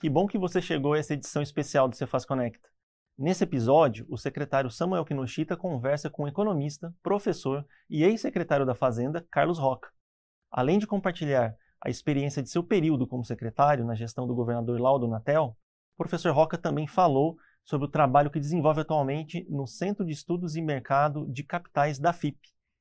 [0.00, 2.66] Que bom que você chegou a essa edição especial do Cefaz Conecta.
[3.18, 9.26] Nesse episódio, o secretário Samuel Kinoshita conversa com o economista, professor e ex-secretário da Fazenda,
[9.30, 9.90] Carlos Roca.
[10.50, 11.54] Além de compartilhar
[11.84, 15.54] a experiência de seu período como secretário na gestão do governador Laudo Natel,
[15.94, 20.56] o professor Roca também falou sobre o trabalho que desenvolve atualmente no Centro de Estudos
[20.56, 22.38] e Mercado de Capitais da FIP.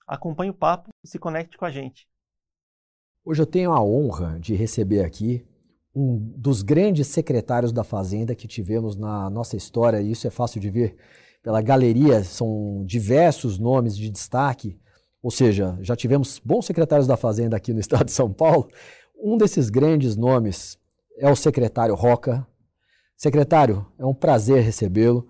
[0.08, 2.08] Acompanhe o papo e se conecte com a gente.
[3.26, 5.46] Hoje eu tenho a honra de receber aqui
[5.96, 10.62] um dos grandes secretários da Fazenda que tivemos na nossa história, e isso é fácil
[10.62, 10.96] de ver
[11.42, 14.78] pela galeria, são diversos nomes de destaque,
[15.22, 18.70] ou seja, já tivemos bons secretários da Fazenda aqui no estado de São Paulo.
[19.22, 20.78] Um desses grandes nomes
[21.18, 22.46] é o secretário Roca.
[23.18, 25.28] Secretário, é um prazer recebê-lo.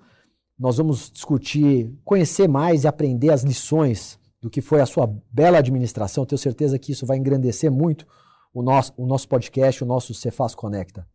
[0.58, 5.58] Nós vamos discutir, conhecer mais e aprender as lições do que foi a sua bela
[5.58, 6.26] administração.
[6.26, 8.06] Tenho certeza que isso vai engrandecer muito
[8.54, 11.08] o nosso, o nosso podcast, o nosso Cefaz Conecta.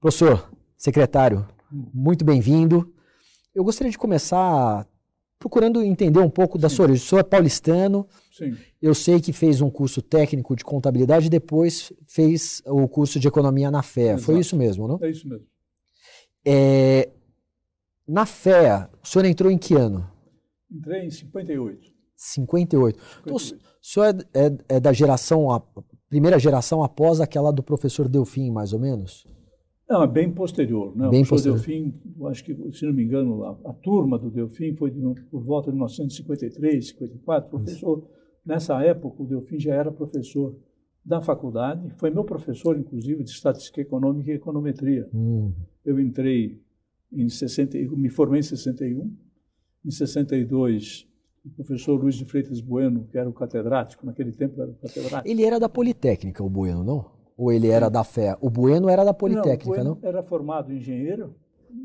[0.00, 2.92] Professor, secretário, muito bem-vindo.
[3.54, 4.86] Eu gostaria de começar
[5.38, 6.76] procurando entender um pouco da Sim.
[6.76, 7.04] sua origem.
[7.04, 8.56] O senhor é paulistano, Sim.
[8.80, 13.26] eu sei que fez um curso técnico de contabilidade e depois fez o curso de
[13.26, 14.12] economia na FEA.
[14.12, 14.22] Exato.
[14.22, 14.98] Foi isso mesmo, não?
[15.02, 15.46] É isso mesmo.
[16.44, 17.10] É,
[18.06, 20.10] na FEA, o senhor entrou em que ano?
[20.70, 21.90] Entrei em 58.
[22.16, 22.98] 58.
[23.00, 23.00] 58.
[23.22, 23.40] Então, o
[23.80, 25.46] senhor é, é, é da geração
[26.10, 29.26] primeira geração após aquela do professor Delfim, mais ou menos?
[29.88, 30.94] Não, é bem posterior.
[30.94, 31.08] Né?
[31.08, 31.92] Bem o professor posterior.
[31.92, 35.00] Delfim, acho que, se não me engano, a, a turma do Delfim foi de,
[35.30, 37.48] por volta de 1953, 54.
[37.48, 38.04] Professor,
[38.44, 40.54] nessa época, o Delfim já era professor
[41.04, 45.08] da faculdade, foi meu professor, inclusive, de Estatística Econômica e Econometria.
[45.14, 45.52] Hum.
[45.84, 46.60] Eu entrei
[47.10, 49.16] em 60, me formei em 61,
[49.84, 51.09] em 62
[51.44, 55.28] o professor Luiz de Freitas Bueno, que era o catedrático, naquele tempo era o catedrático.
[55.28, 57.10] Ele era da Politécnica, o Bueno, não?
[57.36, 58.36] Ou ele era da Fé?
[58.40, 59.94] O Bueno era da Politécnica, não?
[59.94, 59.98] não?
[60.02, 61.34] Era formado engenheiro,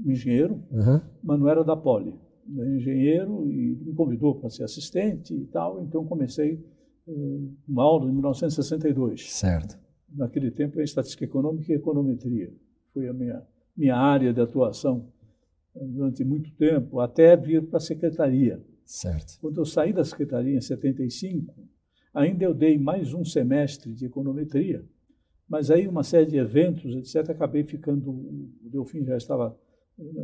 [0.05, 0.99] engenheiro, uhum.
[1.23, 2.13] mas não era da Poli.
[2.57, 6.61] Era engenheiro e me convidou para ser assistente e tal, então comecei
[7.07, 9.31] eh, uma aula em 1962.
[9.31, 9.79] Certo.
[10.13, 12.53] Naquele tempo, é estatística econômica e econometria.
[12.93, 13.41] Foi a minha,
[13.75, 15.07] minha área de atuação
[15.73, 18.61] eh, durante muito tempo, até vir para a secretaria.
[18.85, 19.39] Certo.
[19.41, 21.53] Quando eu saí da secretaria em 75,
[22.13, 24.85] ainda eu dei mais um semestre de econometria,
[25.47, 29.57] mas aí uma série de eventos, etc., acabei ficando, o Delfim já estava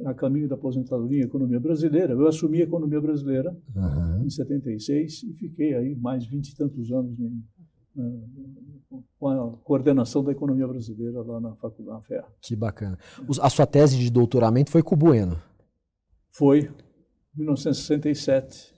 [0.06, 2.14] a caminho da aposentadoria em economia brasileira.
[2.14, 4.26] Eu assumi a economia brasileira uhum.
[4.26, 7.44] em 76 e fiquei aí mais vinte e tantos anos em,
[9.18, 12.26] com a coordenação da economia brasileira lá na faculdade FEA.
[12.42, 12.98] Que bacana.
[13.42, 15.40] A sua tese de doutoramento foi com o Bueno?
[16.32, 16.70] Foi.
[17.36, 18.74] 1967.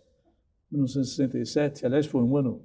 [0.71, 2.61] 1967, aliás, foi um ano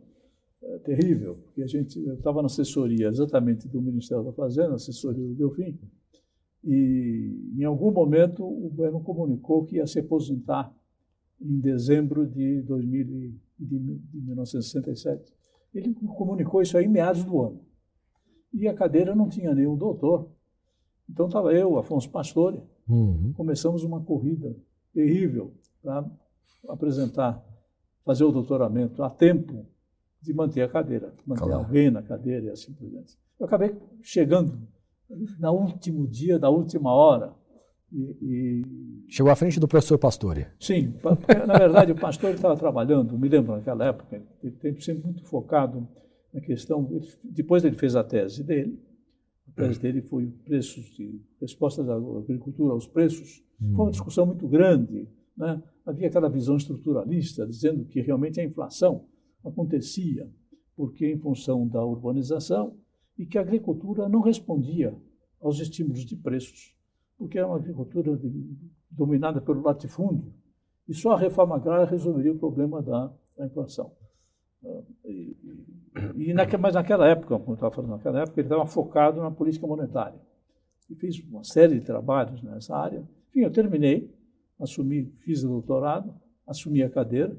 [0.62, 5.34] é, terrível, porque a gente estava na assessoria exatamente do Ministério da Fazenda, assessoria do
[5.34, 5.78] Delfim,
[6.64, 10.74] e em algum momento o Bueno comunicou que ia se aposentar
[11.40, 15.32] em dezembro de, 2000, de, de 1967.
[15.72, 17.60] Ele comunicou isso aí em meados do ano.
[18.52, 20.28] E a cadeira não tinha nenhum doutor.
[21.08, 23.32] Então estava eu, Afonso Pastore, uhum.
[23.34, 24.56] começamos uma corrida
[24.92, 26.04] terrível para
[26.68, 27.44] apresentar,
[28.04, 29.66] fazer o doutoramento a tempo
[30.20, 31.64] de manter a cadeira, manter claro.
[31.64, 33.16] alguém na cadeira e assim por diante.
[33.38, 34.58] Eu acabei chegando
[35.38, 37.32] no último dia, da última hora.
[37.90, 39.04] E, e...
[39.08, 40.48] Chegou à frente do professor Pastore.
[40.60, 40.94] Sim,
[41.46, 45.88] na verdade o Pastore estava trabalhando, me lembro naquela época, ele sempre, sempre muito focado
[46.32, 46.86] na questão,
[47.24, 48.78] depois ele fez a tese dele,
[49.48, 53.90] a tese dele foi preços de resposta da agricultura aos preços, foi uma hum.
[53.90, 55.62] discussão muito grande, né?
[55.86, 59.06] Havia aquela visão estruturalista, dizendo que realmente a inflação
[59.44, 60.28] acontecia
[60.76, 62.76] porque em função da urbanização
[63.16, 64.94] e que a agricultura não respondia
[65.40, 66.76] aos estímulos de preços,
[67.16, 68.56] porque era uma agricultura de,
[68.90, 70.32] dominada pelo latifúndio
[70.88, 73.92] e só a reforma agrária resolveria o problema da, da inflação.
[74.64, 75.36] Ah, e,
[76.14, 79.66] e, mas naquela época, como eu estava falando, naquela época ele estava focado na política
[79.66, 80.20] monetária
[80.90, 83.06] e fez uma série de trabalhos nessa área.
[83.30, 84.12] Enfim, eu terminei
[84.58, 86.14] assumi, fiz o doutorado,
[86.46, 87.36] assumi a cadeira,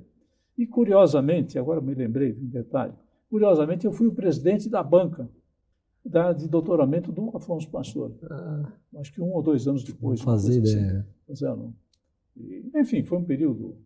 [0.58, 2.94] e curiosamente, agora me lembrei de um detalhe,
[3.30, 5.30] curiosamente eu fui o presidente da banca
[6.04, 8.14] da, de doutoramento do Afonso Pastor.
[8.30, 10.22] Ah, Acho que um ou dois anos depois.
[10.22, 10.78] Fazia assim.
[10.78, 11.08] ideia.
[11.30, 11.46] Assim.
[11.46, 11.74] não.
[12.36, 13.78] E, enfim, foi um período.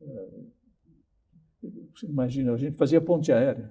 [0.00, 0.28] É,
[1.94, 3.70] você imagina, a gente fazia ponte aérea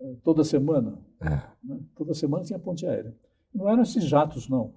[0.00, 0.98] é, toda semana.
[1.20, 1.40] É.
[1.64, 1.80] Né?
[1.96, 3.16] Toda semana tinha ponte aérea.
[3.54, 4.74] Não eram esses jatos, não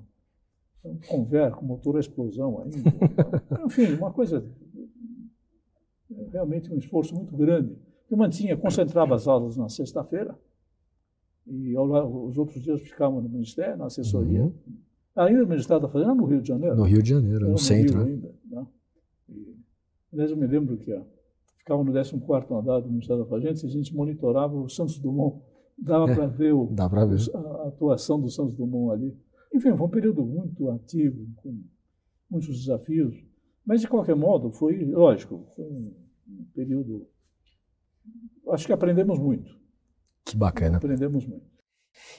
[0.85, 2.77] um conver com motor a explosão ainda.
[3.65, 4.45] Enfim, uma coisa,
[6.31, 7.75] realmente um esforço muito grande.
[8.09, 10.37] Eu mantinha, concentrava as aulas na sexta-feira
[11.47, 14.43] e os outros dias ficavam no Ministério, na assessoria.
[14.43, 14.53] Uhum.
[15.15, 16.75] Ainda o Ministério da Fazenda no Rio de Janeiro.
[16.75, 18.03] No Rio de Janeiro, no, no centro.
[18.03, 18.11] Rio né?
[18.11, 18.67] ainda, né?
[19.29, 19.55] E,
[20.11, 21.01] aliás, eu me lembro que ó,
[21.57, 25.41] ficava no 14 andar do Ministério da Fazenda e a gente monitorava o Santos Dumont.
[25.77, 26.81] Dava é, para ver, o, ver.
[26.81, 29.17] a atuação do Santos Dumont ali.
[29.55, 31.63] Enfim, foi um período muito ativo, com
[32.29, 33.15] muitos desafios.
[33.65, 35.93] Mas, de qualquer modo, foi, lógico, foi um,
[36.27, 37.07] um período.
[38.49, 39.57] Acho que aprendemos muito.
[40.25, 40.75] Que bacana.
[40.77, 41.45] Aprendemos muito.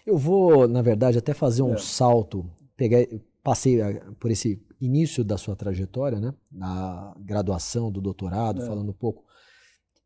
[0.06, 1.78] Eu vou, na verdade, até fazer um é.
[1.78, 2.50] salto.
[2.74, 3.06] Pegar,
[3.42, 6.32] passei eh, por esse início da sua trajetória, né?
[6.50, 8.66] Na graduação, do doutorado, é.
[8.66, 9.25] falando um pouco.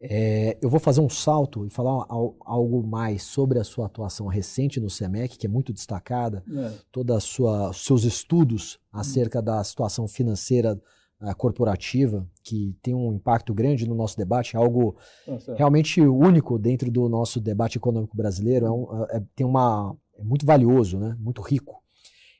[0.03, 4.81] É, eu vou fazer um salto e falar algo mais sobre a sua atuação recente
[4.81, 6.73] no SEMEC, que é muito destacada, é.
[6.91, 10.81] toda a sua seus estudos acerca da situação financeira
[11.21, 14.97] uh, corporativa, que tem um impacto grande no nosso debate, é algo
[15.29, 15.55] Nossa.
[15.55, 20.47] realmente único dentro do nosso debate econômico brasileiro, é, um, é tem uma é muito
[20.47, 21.17] valioso, né?
[21.19, 21.81] Muito rico.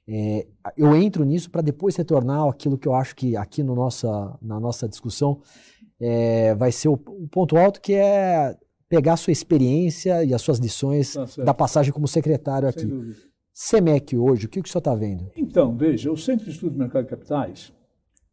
[0.07, 0.47] É,
[0.77, 4.59] eu entro nisso para depois retornar aquilo que eu acho que aqui no nossa, na
[4.59, 5.41] nossa discussão
[6.01, 8.57] é, vai ser o, o, ponto alto, que é
[8.89, 12.89] pegar a sua experiência e as suas lições tá da passagem como secretário aqui.
[13.53, 15.31] SEMEC hoje, o que, que o senhor está vendo?
[15.37, 17.73] Então, veja, o Centro de Estudo do Mercado de Capitais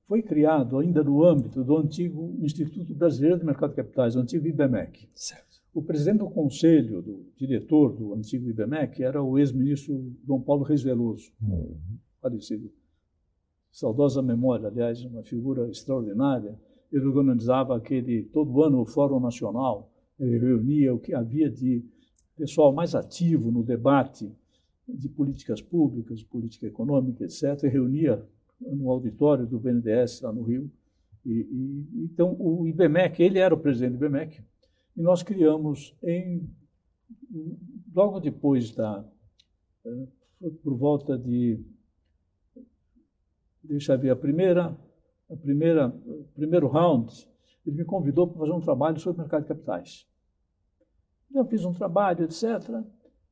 [0.07, 4.47] foi criado ainda no âmbito do antigo Instituto Brasileiro do Mercado de Capitais, o antigo
[4.47, 5.09] IBMEC.
[5.13, 5.57] Certo.
[5.73, 10.81] O presidente do conselho, do diretor do antigo IBMEC, era o ex-ministro João Paulo Reis
[10.81, 11.77] Veloso, uhum.
[12.21, 12.71] falecido.
[13.69, 16.57] Saudosa memória, aliás, uma figura extraordinária.
[16.91, 21.83] Ele organizava aquele, todo ano, o Fórum Nacional, ele reunia o que havia de
[22.35, 24.31] pessoal mais ativo no debate
[24.87, 28.23] de políticas públicas, política econômica, etc., e reunia
[28.59, 30.71] no auditório do BNDES, lá no Rio.
[31.25, 34.41] E, e, então, o IBMEC, ele era o presidente do IBMEC,
[34.95, 36.49] e nós criamos, em,
[37.93, 39.05] logo depois da.
[39.85, 41.59] Eh, por volta de.
[43.63, 44.75] Deixa eu ver, a primeira.
[45.29, 47.13] A primeira, o primeiro round,
[47.65, 50.07] ele me convidou para fazer um trabalho sobre o mercado de capitais.
[51.33, 52.45] Eu fiz um trabalho, etc.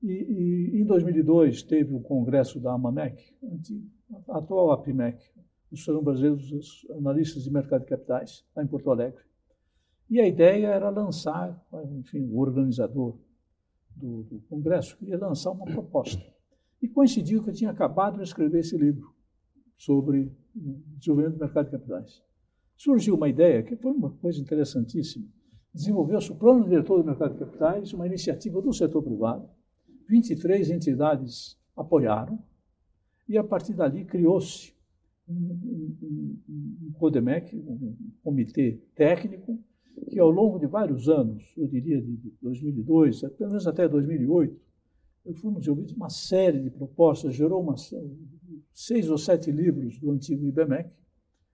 [0.03, 3.33] E, e em 2002 teve o congresso da AMAMEC,
[4.29, 5.31] a atual APMEC,
[5.71, 9.23] do Salão Brasileiro dos Analistas de Mercado de Capitais, lá em Porto Alegre.
[10.09, 11.65] E a ideia era lançar,
[11.97, 13.17] enfim, o organizador
[13.95, 16.21] do, do congresso queria lançar uma proposta.
[16.81, 19.14] E coincidiu que eu tinha acabado de escrever esse livro
[19.77, 22.23] sobre desenvolvimento do mercado de capitais.
[22.75, 25.25] Surgiu uma ideia, que foi uma coisa interessantíssima.
[25.73, 29.49] Desenvolveu-se o plano diretor do mercado de capitais, uma iniciativa do setor privado.
[30.07, 32.39] 23 entidades apoiaram,
[33.27, 34.73] e a partir dali criou-se
[35.27, 35.97] um, um,
[36.47, 39.59] um, um CODEMEC, um comitê técnico,
[40.09, 44.59] que ao longo de vários anos, eu diria de 2002, pelo menos até 2008,
[45.33, 47.75] fomos desenvolvidos uma série de propostas, gerou uma,
[48.73, 50.89] seis ou sete livros do antigo IBMEC,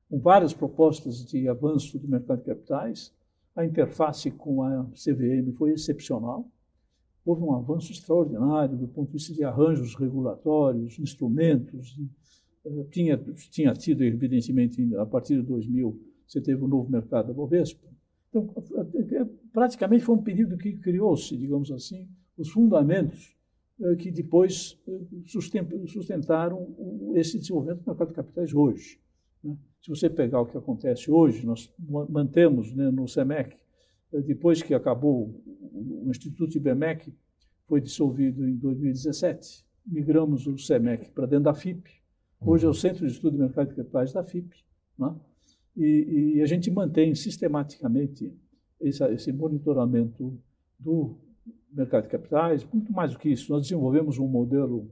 [0.10, 3.14] com várias propostas de avanço do mercado de capitais.
[3.56, 6.50] A interface com a CVM foi excepcional.
[7.26, 12.00] Houve um avanço extraordinário do ponto de vista de arranjos regulatórios, instrumentos.
[12.66, 17.28] Eh, tinha, tinha tido, evidentemente, a partir de 2000, você teve o um novo mercado
[17.28, 17.92] da Bovespa,
[18.32, 18.48] então,
[19.52, 22.08] praticamente foi um período que criou-se, digamos assim,
[22.38, 23.36] os fundamentos
[23.98, 25.02] que depois eh,
[25.88, 26.68] sustentaram
[27.16, 29.00] esse desenvolvimento do mercado de capitais hoje.
[29.44, 29.58] Né?
[29.82, 31.74] Se você pegar o que acontece hoje, nós
[32.10, 33.58] mantemos né, no SEMEC,
[34.14, 35.42] eh, depois que acabou
[35.74, 37.14] o Instituto IBMEC,
[37.68, 41.90] foi dissolvido em 2017, migramos o SEMEC para dentro da FIP.
[42.40, 44.64] Hoje é o Centro de Estudo de Mercado de Capitais da FIP.
[44.98, 45.16] Né?
[45.76, 48.32] E, e a gente mantém sistematicamente
[48.80, 50.38] esse, esse monitoramento
[50.78, 51.18] do
[51.72, 52.66] mercado de capitais.
[52.72, 54.90] Muito mais do que isso, nós desenvolvemos um modelo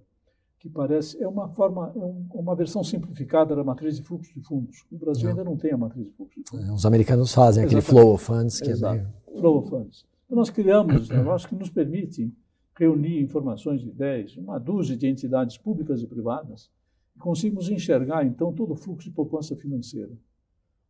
[0.59, 4.41] que parece é uma forma é um, uma versão simplificada da matriz de fluxo de
[4.41, 4.85] fundos.
[4.91, 5.29] O Brasil não.
[5.31, 6.67] ainda não tem a matriz de fluxo de fundos.
[6.67, 7.89] É, os americanos fazem Exatamente.
[7.89, 8.95] aquele flow of funds que Exato.
[8.95, 9.39] é meio...
[9.39, 10.05] flow of funds.
[10.25, 12.35] Então nós criamos negócios que nos permitem
[12.77, 16.69] reunir informações e ideias, uma dúzia de entidades públicas e privadas,
[17.15, 20.11] e conseguimos enxergar então todo o fluxo de poupança financeira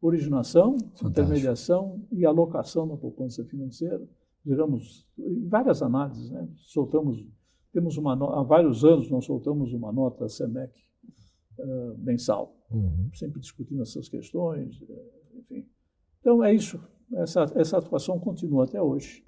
[0.02, 1.10] originação, Fantástico.
[1.10, 4.02] intermediação e alocação da poupança financeira.
[4.46, 5.08] Geramos
[5.48, 6.48] várias análises, né?
[6.56, 7.26] soltamos,
[7.72, 10.72] temos uma há vários anos nós soltamos uma nota SEMEC
[11.60, 13.10] uh, mensal, uhum.
[13.14, 15.68] sempre discutindo essas questões, eh, enfim.
[16.22, 16.80] Então é isso,
[17.14, 19.26] essa, essa atuação continua até hoje.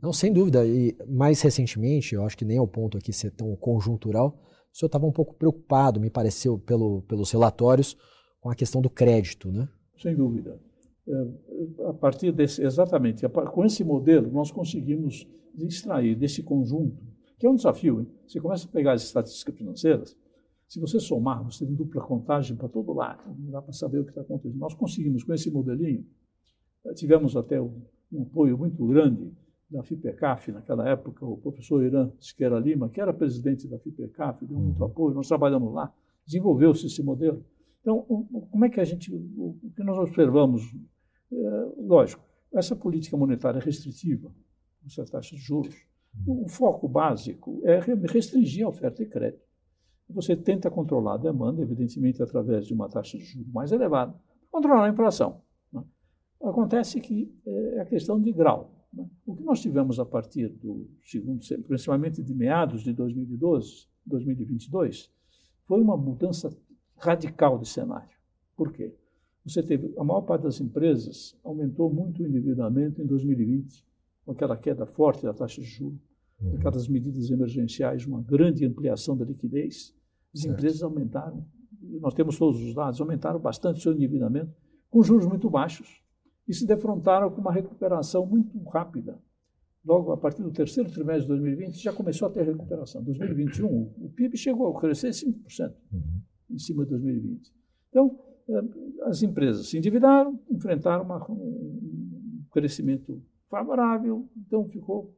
[0.00, 0.64] Não, sem dúvida.
[0.64, 4.40] E mais recentemente, eu acho que nem é o ponto aqui ser tão conjuntural,
[4.72, 7.96] o senhor estava um pouco preocupado, me pareceu, pelo, pelos relatórios,
[8.40, 9.68] com a questão do crédito, né?
[10.00, 10.58] sem dúvida.
[11.10, 15.26] É, a partir desse, exatamente, com esse modelo, nós conseguimos
[15.58, 17.02] extrair desse conjunto,
[17.38, 18.06] que é um desafio, hein?
[18.26, 20.16] você começa a pegar as estatísticas financeiras,
[20.68, 24.04] Se você somar, você tem dupla contagem para todo lado, não dá para saber o
[24.04, 24.56] que está acontecendo.
[24.56, 26.06] Nós conseguimos, com esse modelinho,
[26.86, 29.32] eh, tivemos até um, um apoio muito grande
[29.68, 34.58] da FIPECAF, naquela época, o professor Irã Siqueira Lima, que era presidente da FIPECAF, deu
[34.58, 35.92] muito apoio, nós trabalhamos lá,
[36.24, 37.44] desenvolveu-se esse modelo.
[37.80, 38.02] Então,
[38.50, 40.62] como é que a gente, o que nós observamos?
[41.32, 42.22] É, lógico,
[42.52, 44.32] essa política monetária restritiva,
[44.84, 45.76] essa taxa de juros,
[46.26, 49.48] o foco básico é restringir a oferta de crédito.
[50.08, 54.14] Você tenta controlar a demanda, evidentemente, através de uma taxa de juros mais elevada,
[54.50, 55.40] controlar a inflação.
[55.72, 55.84] Né?
[56.42, 58.74] Acontece que é a questão de grau.
[58.92, 59.08] Né?
[59.24, 65.12] O que nós tivemos a partir do segundo, principalmente de meados de 2012, 2022,
[65.64, 66.50] foi uma mudança
[66.96, 68.16] radical de cenário.
[68.56, 68.94] Por quê?
[69.50, 73.84] Você teve, a maior parte das empresas aumentou muito o endividamento em 2020,
[74.24, 75.98] com aquela queda forte da taxa de juros,
[76.40, 76.54] uhum.
[76.54, 79.92] aquelas medidas emergenciais, uma grande ampliação da liquidez.
[80.32, 80.54] As certo.
[80.54, 81.44] empresas aumentaram,
[82.00, 84.54] nós temos todos os dados, aumentaram bastante o seu endividamento,
[84.88, 86.00] com juros muito baixos,
[86.46, 89.18] e se defrontaram com uma recuperação muito rápida.
[89.84, 93.00] Logo, a partir do terceiro trimestre de 2020, já começou a ter recuperação.
[93.00, 96.20] Em 2021, o PIB chegou a crescer 5% uhum.
[96.50, 97.52] em cima de 2020.
[97.88, 98.29] Então,
[99.02, 105.14] as empresas se endividaram, enfrentaram uma, um crescimento favorável, então ficou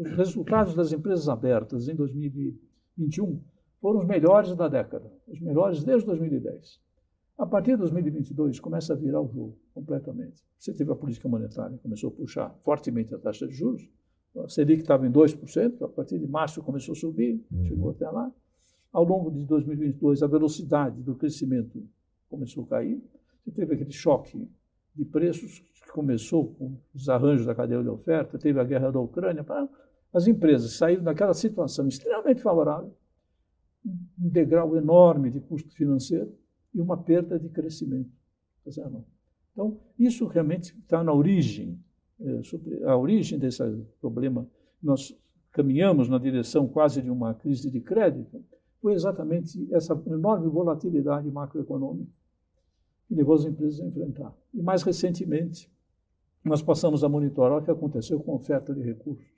[0.00, 3.40] os resultados das empresas abertas em 2021
[3.82, 6.80] foram os melhores da década, os melhores desde 2010.
[7.36, 10.40] A partir de 2022 começa a virar o jogo completamente.
[10.56, 13.82] Você teve a política monetária, começou a puxar fortemente a taxa de juros,
[14.36, 17.64] a Selic estava em 2%, a partir de março começou a subir, uhum.
[17.64, 18.32] chegou até lá.
[18.92, 21.84] Ao longo de 2022, a velocidade do crescimento
[22.32, 23.02] começou a cair.
[23.44, 24.48] Você teve aquele choque
[24.94, 29.00] de preços que começou com os arranjos da cadeia de oferta, teve a guerra da
[29.00, 29.44] Ucrânia.
[30.12, 32.94] As empresas saíram daquela situação extremamente favorável,
[33.84, 36.32] um degrau enorme de custo financeiro
[36.74, 38.10] e uma perda de crescimento.
[38.64, 38.70] Tá
[39.52, 41.78] então, isso realmente está na origem,
[42.20, 42.40] é,
[42.86, 43.62] a origem desse
[44.00, 44.48] problema.
[44.82, 45.14] Nós
[45.50, 48.42] caminhamos na direção quase de uma crise de crédito,
[48.80, 52.21] foi exatamente essa enorme volatilidade macroeconômica
[53.12, 54.34] que levou as empresas a enfrentar.
[54.54, 55.70] E mais recentemente,
[56.42, 59.32] nós passamos a monitorar o que aconteceu com a oferta de recursos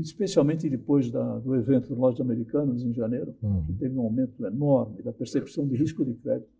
[0.00, 3.62] especialmente depois da, do evento dos lojas americanas em janeiro, uhum.
[3.64, 6.50] que teve um aumento enorme da percepção de risco de crédito.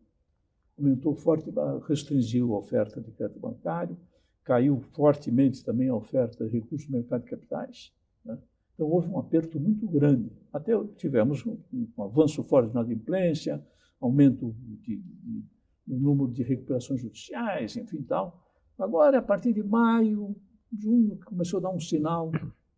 [0.78, 1.50] Aumentou forte,
[1.88, 3.96] restringiu a oferta de crédito bancário,
[4.44, 7.92] caiu fortemente também a oferta de recursos do mercado de capitais.
[8.24, 8.38] Né?
[8.74, 10.30] Então houve um aperto muito grande.
[10.52, 13.60] Até tivemos um, um avanço forte na adimplência,
[14.00, 15.44] aumento de, de,
[15.86, 18.42] no número de recuperações judiciais, enfim tal.
[18.78, 20.36] Agora, a partir de maio,
[20.76, 22.30] junho, começou a dar um sinal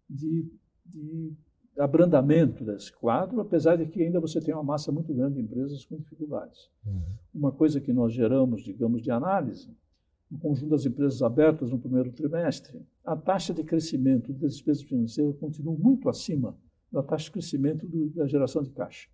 [0.08, 0.50] de,
[0.84, 1.32] de
[1.78, 5.84] abrandamento desse quadro, apesar de que ainda você tem uma massa muito grande de empresas
[5.84, 6.70] com dificuldades.
[6.86, 7.02] Uhum.
[7.34, 9.70] Uma coisa que nós geramos, digamos, de análise,
[10.30, 15.36] no conjunto das empresas abertas no primeiro trimestre, a taxa de crescimento das despesas financeiras
[15.36, 16.56] continua muito acima
[16.92, 19.08] da taxa de crescimento do, da geração de caixa.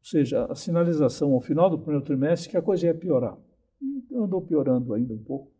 [0.00, 3.36] Ou seja, a sinalização ao final do primeiro trimestre que a coisa ia piorar.
[3.80, 5.52] E andou piorando ainda um pouco.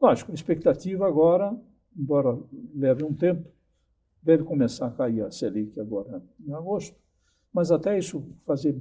[0.00, 1.56] Lógico, a expectativa agora,
[1.96, 2.38] embora
[2.74, 3.48] leve um tempo,
[4.22, 6.96] deve começar a cair a Selic agora em agosto,
[7.52, 8.76] mas até isso fazer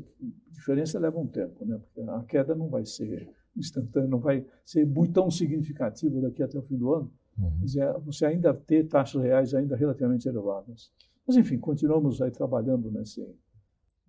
[0.50, 1.78] diferença leva um tempo, né?
[1.78, 6.58] porque a queda não vai ser instantânea, não vai ser muito tão significativa daqui até
[6.58, 7.12] o fim do ano.
[7.38, 7.60] Uhum.
[7.62, 10.92] Dizer, você ainda ter taxas reais ainda relativamente elevadas.
[11.28, 13.26] Mas, enfim, continuamos aí trabalhando nesse.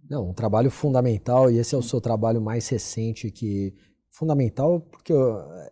[0.08, 3.74] Não, um trabalho fundamental, e esse é o seu trabalho mais recente, que
[4.10, 5.12] fundamental porque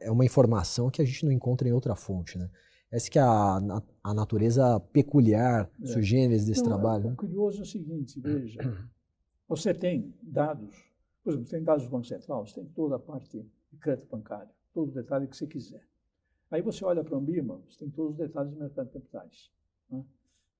[0.00, 2.50] é uma informação que a gente não encontra em outra fonte, né?
[2.90, 5.84] Essa que é a, a natureza peculiar, é.
[5.84, 7.06] desse então, trabalho.
[7.06, 7.16] O né?
[7.16, 8.60] curioso é o seguinte, veja,
[9.48, 10.74] você tem dados,
[11.24, 13.30] por exemplo, tem dados do Banco Central, você tem toda a parte
[13.70, 15.82] de crédito bancário, todo o detalhe que você quiser.
[16.50, 19.50] Aí você olha para a Ambima, você tem todos os detalhes do mercado de capitais.
[19.88, 20.04] Né?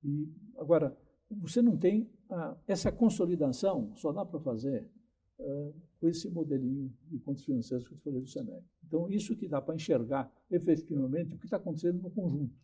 [0.02, 0.96] E, agora,
[1.30, 4.90] você não tem a, essa consolidação, só dá para fazer
[5.38, 8.64] uh, com esse modelinho de contas financeiras que eu falei do SEMEC.
[8.86, 12.54] Então, isso que dá para enxergar efetivamente o que está acontecendo no conjunto.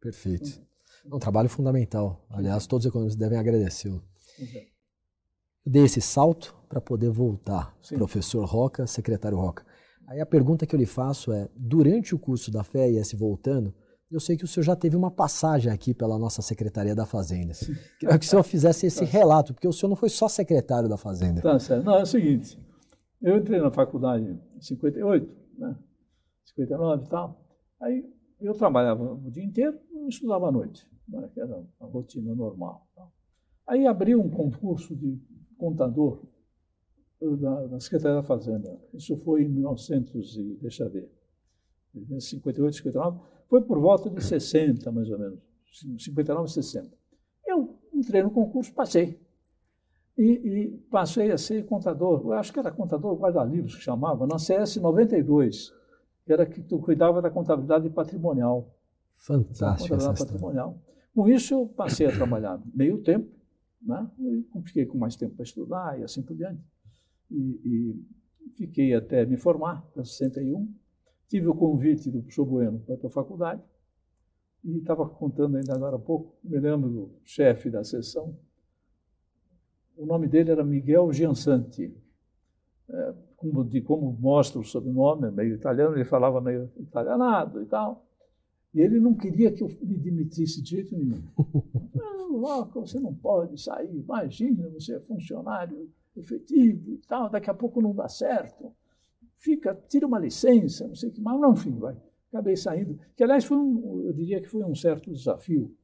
[0.00, 0.60] Perfeito.
[1.04, 1.16] Uhum.
[1.16, 2.26] Um trabalho fundamental.
[2.30, 4.02] Aliás, todos os economistas devem agradecê-lo.
[5.64, 7.76] Eu dei esse salto para poder voltar.
[7.82, 7.96] Sim.
[7.96, 9.66] Professor Roca, secretário Roca.
[10.06, 13.74] Aí a pergunta que eu lhe faço é: durante o curso da FES voltando,
[14.10, 17.52] eu sei que o senhor já teve uma passagem aqui pela nossa Secretaria da Fazenda.
[17.98, 19.06] Queria que o senhor fizesse esse tá.
[19.06, 21.42] relato, porque o senhor não foi só secretário da Fazenda.
[21.42, 21.84] Tá certo.
[21.84, 22.58] Não, é o seguinte:
[23.20, 25.76] eu entrei na faculdade em 58, né?
[26.46, 27.44] 59 e tal.
[27.80, 28.04] Aí
[28.40, 31.28] eu trabalhava o dia inteiro e estudava à noite, né?
[31.34, 32.86] que era a rotina normal.
[32.94, 33.12] Tal.
[33.66, 35.20] Aí abri um concurso de
[35.58, 36.22] contador
[37.20, 38.80] da, da Secretaria da Fazenda.
[38.94, 41.10] Isso foi em 1900 e, deixa eu ver,
[42.20, 45.40] 58, 59, foi por volta de 60, mais ou menos,
[45.98, 46.88] 59 60.
[47.46, 49.18] Eu entrei no concurso, passei.
[50.16, 54.38] E, e passei a ser contador, eu acho que era contador guarda-livros que chamava, na
[54.38, 55.72] CS 92,
[56.26, 58.68] que era que tu cuidava da contabilidade patrimonial.
[59.16, 59.94] Fantástico.
[59.94, 60.78] Contabilidade patrimonial.
[61.14, 63.28] Com isso, eu passei a trabalhar meio tempo,
[63.80, 64.10] né?
[64.18, 66.62] e fiquei com mais tempo para estudar e assim por diante.
[67.30, 70.68] E, e fiquei até me formar, em 61.
[71.28, 73.62] Tive o convite do professor Bueno para ir para a faculdade.
[74.64, 78.36] E estava contando ainda agora há pouco, me lembro do chefe da sessão.
[79.96, 81.94] O nome dele era Miguel Giansanti.
[82.90, 88.04] É, como, de como mostra o sobrenome, meio italiano, ele falava meio italianado e tal.
[88.74, 91.22] E ele não queria que eu me demitisse de jeito nenhum.
[91.94, 97.80] Não, você não pode sair, imagina, você é funcionário efetivo e tal, daqui a pouco
[97.80, 98.72] não dá certo.
[99.38, 101.96] Fica, tira uma licença, não sei o que mais, não, enfim, vai.
[102.28, 102.98] Acabei saindo.
[103.16, 105.74] Que, aliás, foi um, eu diria que foi um certo desafio,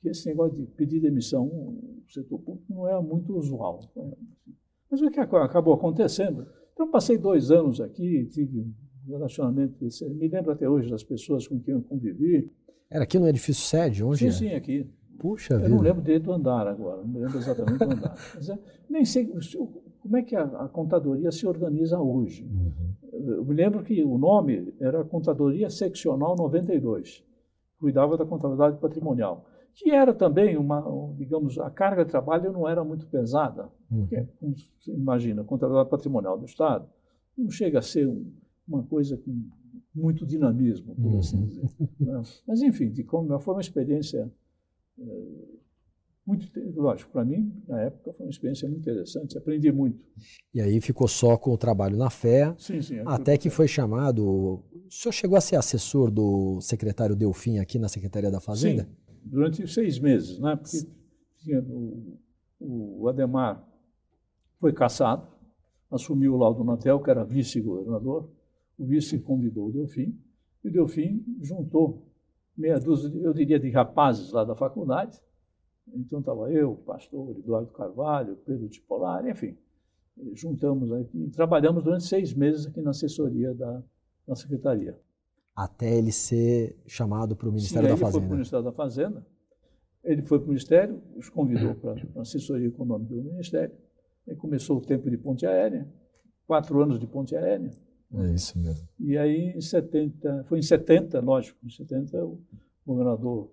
[0.00, 3.80] que esse negócio de pedir demissão no setor público não é muito usual.
[4.90, 6.46] Mas o que acabou acontecendo?
[6.72, 8.72] Então, passei dois anos aqui, tive um
[9.08, 12.50] relacionamento, me lembro até hoje das pessoas com quem eu convivi.
[12.88, 14.04] Era aqui no edifício sede?
[14.04, 14.30] Onde sim, é?
[14.30, 14.88] sim, aqui.
[15.18, 15.68] Puxa eu vida.
[15.68, 18.14] não lembro direito do andar agora, não lembro exatamente do andar.
[18.36, 18.58] Mas, é,
[18.88, 19.28] nem sei
[20.00, 22.44] como é que a, a, contadoria se organiza hoje.
[22.44, 23.36] Uhum.
[23.36, 27.24] Eu me lembro que o nome era Contadoria Seccional 92,
[27.78, 30.82] cuidava da contabilidade patrimonial, que era também uma,
[31.16, 33.70] digamos, a carga de trabalho não era muito pesada.
[33.90, 34.00] Uhum.
[34.00, 36.88] Porque, como você imagina, a contabilidade patrimonial do Estado
[37.36, 38.32] não chega a ser um,
[38.66, 39.48] uma coisa com
[39.94, 41.18] muito dinamismo, por uhum.
[41.18, 41.70] assim dizer.
[42.00, 42.22] Né?
[42.46, 44.30] Mas, enfim, de como foi uma experiência
[46.28, 49.98] muito, lógico, para mim, na época, foi uma experiência muito interessante, aprendi muito.
[50.52, 54.22] E aí ficou só com o trabalho na fé, sim, sim, até que foi chamado.
[54.26, 58.82] O senhor chegou a ser assessor do secretário Delfim aqui na Secretaria da Fazenda?
[58.82, 58.90] Sim,
[59.24, 60.54] durante seis meses, né?
[60.54, 60.86] Porque
[61.38, 62.18] tinha o,
[62.60, 63.66] o Ademar
[64.60, 65.26] foi caçado,
[65.90, 68.30] assumiu lá o Donatel, que era vice-governador,
[68.78, 70.14] o vice convidou o Delfim,
[70.62, 72.06] e o Delfim juntou
[72.54, 75.18] meia dúzia, eu diria, de rapazes lá da faculdade.
[75.94, 79.56] Então estava eu, o pastor Eduardo Carvalho, Pedro Tipolar, enfim.
[80.34, 83.82] Juntamos aqui, trabalhamos durante seis meses aqui na assessoria da,
[84.26, 84.98] da secretaria.
[85.54, 88.08] Até ele ser chamado para o Ministério Sim, da Fazenda.
[88.08, 89.26] Ele foi para o Ministério da Fazenda.
[90.04, 93.74] Ele foi para o Ministério, os convidou para a assessoria econômica do Ministério.
[94.28, 95.88] Aí começou o tempo de ponte aérea,
[96.46, 97.72] quatro anos de ponte aérea.
[98.14, 98.88] É isso mesmo.
[98.98, 102.40] E aí, em 70, foi em 70, lógico, em 70 o
[102.86, 103.50] governador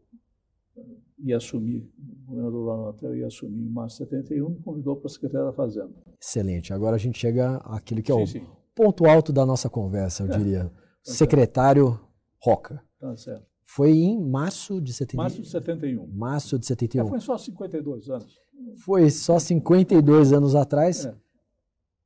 [1.19, 4.95] ia assumir, o governador lá no hotel ia assumir em março de 71 me convidou
[4.97, 5.91] para a Secretaria da Fazenda.
[6.21, 6.73] Excelente.
[6.73, 8.45] Agora a gente chega àquele que é sim, o sim.
[8.75, 10.63] ponto alto da nossa conversa, eu É, diria.
[10.65, 10.71] tá
[11.11, 11.99] Secretário
[12.39, 12.81] Roca.
[12.99, 13.45] Tá certo.
[13.63, 15.17] Foi em março de 71.
[15.23, 16.07] Março de 71.
[16.13, 17.07] Março de É, 71.
[17.07, 18.37] foi só 52 anos.
[18.83, 21.05] Foi só 52 anos atrás.
[21.05, 21.15] É,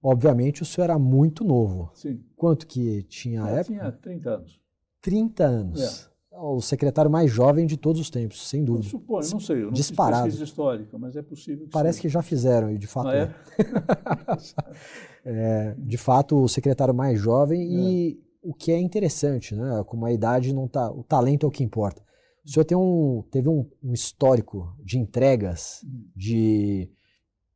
[0.01, 1.91] Obviamente o senhor era muito novo.
[1.93, 2.23] sim.
[2.37, 3.63] Quanto que tinha a época?
[3.77, 4.61] tinha 30 anos.
[5.01, 6.09] 30 anos.
[6.41, 8.87] O secretário mais jovem de todos os tempos, sem Eu dúvida.
[8.89, 10.23] suponho, não sei, eu não Disparado.
[10.23, 12.01] fiz pesquisa histórica, mas é possível que Parece seja.
[12.03, 13.21] que já fizeram, e de fato Ah, é.
[13.23, 13.35] é?
[15.25, 19.83] É, de fato, o secretário mais jovem e o que é interessante, né?
[19.85, 22.01] Como a idade não tá, o talento é o que importa.
[22.45, 25.81] O senhor tem um, teve um, um histórico de entregas,
[26.15, 26.89] de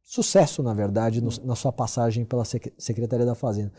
[0.04, 3.72] sucesso, na verdade, no- na sua passagem pela Sec- Secretaria da Fazenda.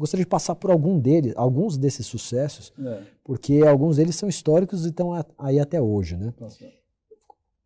[0.00, 4.86] Gostaria de passar por algum deles, alguns desses sucessos, É, porque alguns deles são históricos
[4.86, 6.32] e estão aí até hoje, né?
[6.38, 6.48] tá.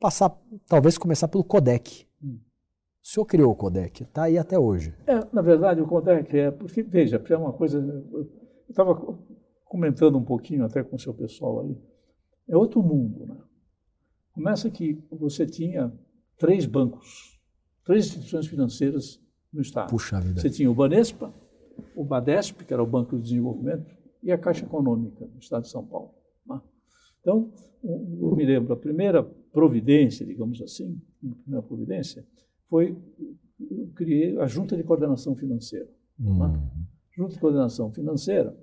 [0.01, 2.05] Passar, talvez começar pelo Codec.
[2.21, 2.41] Hum.
[3.01, 4.93] O senhor criou o Codec, está aí até hoje.
[5.07, 8.29] É, na verdade, o Codec é, porque, veja, é uma coisa, eu
[8.69, 9.17] estava
[9.65, 11.79] comentando um pouquinho até com o seu pessoal aí,
[12.49, 13.37] é outro mundo, né?
[14.33, 15.93] Começa que você tinha
[16.37, 17.39] três bancos,
[17.85, 19.21] três instituições financeiras
[19.53, 19.89] no Estado.
[19.89, 20.41] Puxa vida.
[20.41, 21.33] Você tinha o Banespa,
[21.95, 25.71] o Badesp, que era o Banco de Desenvolvimento, e a Caixa Econômica do Estado de
[25.71, 26.15] São Paulo.
[26.47, 26.61] né?
[27.21, 32.27] Então, eu me lembro, a primeira providência, digamos assim, a primeira providência,
[32.69, 32.97] foi
[33.61, 35.89] eu criei a Junta de Coordenação Financeira.
[36.19, 36.39] Hum.
[37.17, 38.57] Junta de Coordenação Financeira.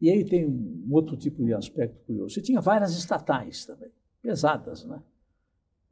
[0.00, 2.34] E aí tem um outro tipo de aspecto curioso.
[2.34, 5.02] Você tinha várias estatais também, pesadas, né?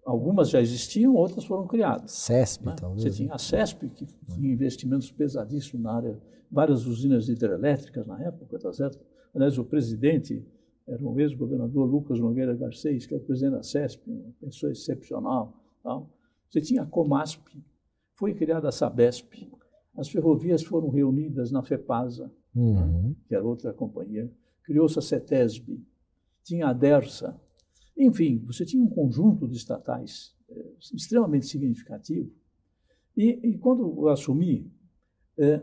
[0.05, 2.11] Algumas já existiam, outras foram criadas.
[2.13, 2.77] CESP, né?
[2.79, 3.03] talvez.
[3.03, 6.19] Você tinha a CESP, que tinha investimentos pesadíssimos na área,
[6.51, 8.99] várias usinas hidrelétricas na época, tá certo?
[9.35, 10.45] Aliás, o presidente
[10.87, 15.57] era o ex-governador Lucas Nogueira Garcês, que era o presidente da CESP, uma pessoa excepcional.
[15.83, 16.11] Tal.
[16.51, 17.47] Você tinha a Comasp,
[18.17, 19.49] foi criada a Sabesp,
[19.97, 23.15] as ferrovias foram reunidas na FEPASA, Uhum.
[23.27, 24.31] que era outra companhia,
[24.65, 25.83] criou-se a CETESB,
[26.45, 27.41] tinha a DERSA,
[27.97, 32.31] enfim, você tinha um conjunto de estatais eh, extremamente significativo.
[33.17, 34.71] E, e quando eu assumi,
[35.39, 35.61] eh,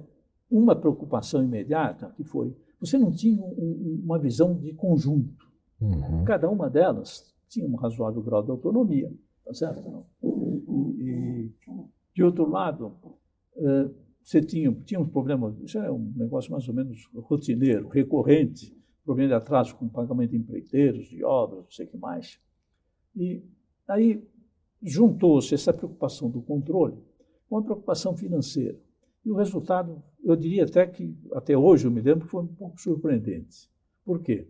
[0.50, 5.48] uma preocupação imediata que foi, você não tinha um- um- uma visão de conjunto.
[5.82, 6.24] Uhum.
[6.26, 9.12] Cada uma delas tinha um razoável grau de autonomia,
[9.46, 10.06] tá certo?
[10.24, 11.52] E, e,
[12.14, 12.96] de outro lado,
[13.58, 13.90] eh,
[14.22, 19.30] você tinha, tinha um problema, isso é um negócio mais ou menos rotineiro, recorrente, problema
[19.30, 22.40] de atraso com pagamento de empreiteiros, de obras, não sei o que mais.
[23.16, 23.44] E
[23.88, 24.24] aí
[24.82, 26.98] juntou-se essa preocupação do controle
[27.50, 28.80] com a preocupação financeira.
[29.26, 32.80] E o resultado, eu diria até que, até hoje eu me lembro, foi um pouco
[32.80, 33.70] surpreendente.
[34.06, 34.48] Por quê?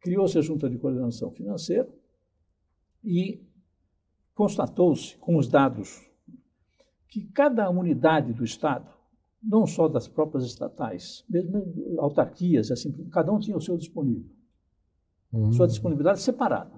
[0.00, 1.88] Criou-se a Junta de Coordenação Financeira
[3.04, 3.44] e
[4.34, 6.08] constatou-se, com os dados,
[7.08, 8.90] que cada unidade do Estado,
[9.42, 11.64] não só das próprias estatais, mesmo
[11.98, 14.30] autarquias, assim, cada um tinha o seu disponível,
[15.32, 15.50] Uhum.
[15.52, 16.70] sua disponibilidade separada.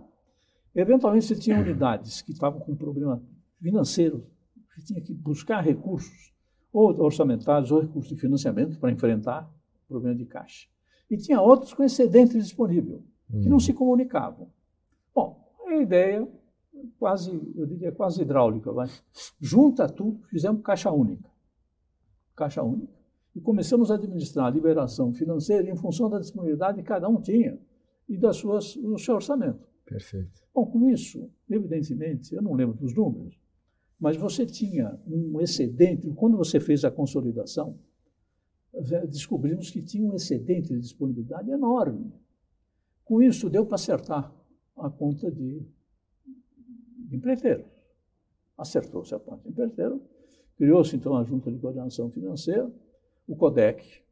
[0.74, 3.22] Eventualmente, você tinha unidades que estavam com problema
[3.60, 4.26] financeiro,
[4.74, 6.32] que tinha que buscar recursos,
[6.72, 9.48] ou orçamentários, ou recursos de financiamento para enfrentar
[9.84, 10.68] o problema de caixa.
[11.10, 13.02] E tinha outros com excedente disponível,
[13.42, 14.48] que não se comunicavam.
[15.14, 16.26] Bom, a ideia
[16.98, 18.88] quase, eu diria quase hidráulica, vai.
[19.40, 21.28] Junta tudo, fizemos caixa única.
[22.34, 22.92] Caixa única.
[23.34, 27.58] E começamos a administrar a liberação financeira em função da disponibilidade que cada um tinha
[28.08, 29.66] e das suas, do seu orçamento.
[29.84, 30.42] Perfeito.
[30.54, 33.38] Bom, com isso, evidentemente, eu não lembro dos números,
[33.98, 37.78] mas você tinha um excedente, quando você fez a consolidação,
[39.08, 42.12] descobrimos que tinha um excedente de disponibilidade enorme.
[43.04, 44.32] Com isso, deu para acertar
[44.76, 45.62] a conta de,
[47.08, 47.64] de empreiteiro.
[48.56, 50.02] Acertou-se a conta de empreiteiro,
[50.56, 52.70] criou-se então a Junta de Coordenação Financeira,
[53.26, 54.02] o CODEC,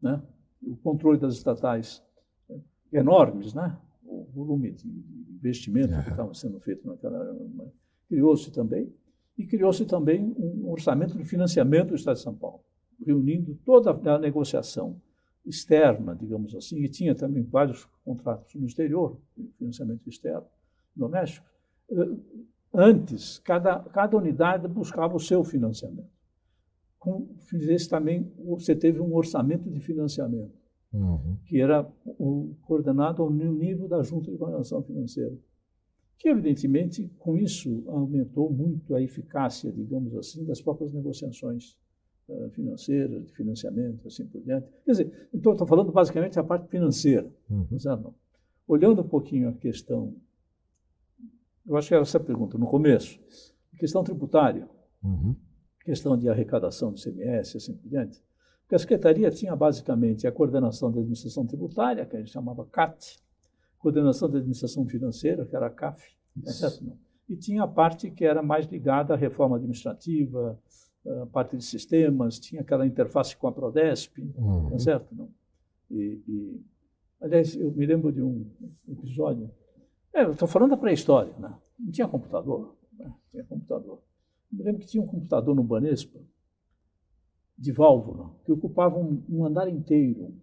[0.00, 0.22] né?
[0.62, 2.02] o controle das estatais
[2.50, 2.58] eh,
[2.92, 3.78] enormes, né?
[4.04, 7.72] o volume de investimento que estava sendo feito naquela época.
[8.08, 8.92] Criou-se também,
[9.36, 12.60] e criou-se também um orçamento de financiamento do Estado de São Paulo,
[13.04, 15.00] reunindo toda a negociação
[15.44, 19.20] externa, digamos assim, e tinha também vários contratos no exterior,
[19.58, 20.46] financiamento externo,
[20.94, 21.46] doméstico.
[22.78, 26.10] Antes, cada, cada unidade buscava o seu financiamento.
[26.98, 30.52] Com, fizesse também, você teve um orçamento de financiamento
[30.92, 31.36] Uhum.
[31.44, 35.34] que era o, coordenado ao nível da Junta de Coordenação Financeira,
[36.18, 41.76] que evidentemente com isso aumentou muito a eficácia, digamos assim, das próprias negociações
[42.30, 44.66] eh, financeiras, de financiamento, assim por diante.
[44.84, 47.66] Quer dizer, então estou falando basicamente da parte financeira, Uhum.
[47.84, 48.14] não?
[48.66, 50.14] Olhando um pouquinho a questão,
[51.68, 53.18] eu acho que era essa a pergunta no começo,
[53.78, 54.68] questão tributária,
[55.02, 55.36] Uhum.
[55.84, 58.20] questão de arrecadação de CMS, assim por diante.
[58.62, 63.18] Porque a Secretaria tinha basicamente a coordenação da administração tributária, que a gente chamava CAT,
[63.78, 66.84] coordenação da administração financeira, que era a CAF, tá certo?
[67.28, 70.58] E tinha a parte que era mais ligada à reforma administrativa,
[71.22, 74.70] a parte de sistemas, tinha aquela interface com a Prodesp, Uhum.
[74.70, 75.14] tá certo?
[75.14, 75.28] Não?
[75.88, 76.60] E, e,
[77.20, 78.44] aliás, eu me lembro de um
[78.88, 79.65] episódio, é,
[80.22, 81.54] eu estou falando da pré-história, né?
[81.78, 83.12] não tinha computador, né?
[83.30, 84.02] tinha computador.
[84.50, 86.20] Eu me lembro que tinha um computador no Banespa,
[87.58, 90.34] de válvula, que ocupava um, um andar inteiro,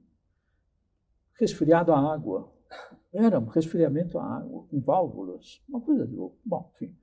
[1.40, 2.52] resfriado à água.
[3.14, 6.38] Era um resfriamento à água, com válvulas, uma coisa de louco.
[6.44, 6.96] Bom, enfim.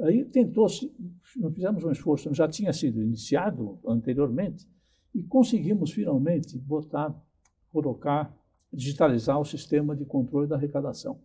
[0.00, 0.94] Aí tentou-se,
[1.36, 4.68] nós fizemos um esforço, já tinha sido iniciado anteriormente,
[5.14, 7.14] e conseguimos finalmente botar,
[7.72, 8.36] colocar,
[8.72, 11.18] digitalizar o sistema de controle da arrecadação.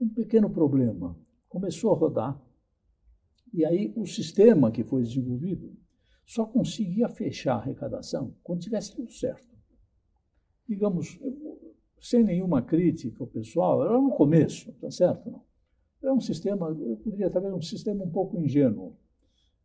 [0.00, 1.16] Um pequeno problema,
[1.48, 2.42] começou a rodar,
[3.52, 5.72] e aí o sistema que foi desenvolvido
[6.26, 9.54] só conseguia fechar a arrecadação quando tivesse tudo certo.
[10.68, 11.20] Digamos,
[12.00, 15.30] sem nenhuma crítica ao pessoal, era no começo, tá certo?
[15.30, 15.42] Não?
[16.02, 18.94] Era um sistema, eu poderia talvez um sistema um pouco ingênuo.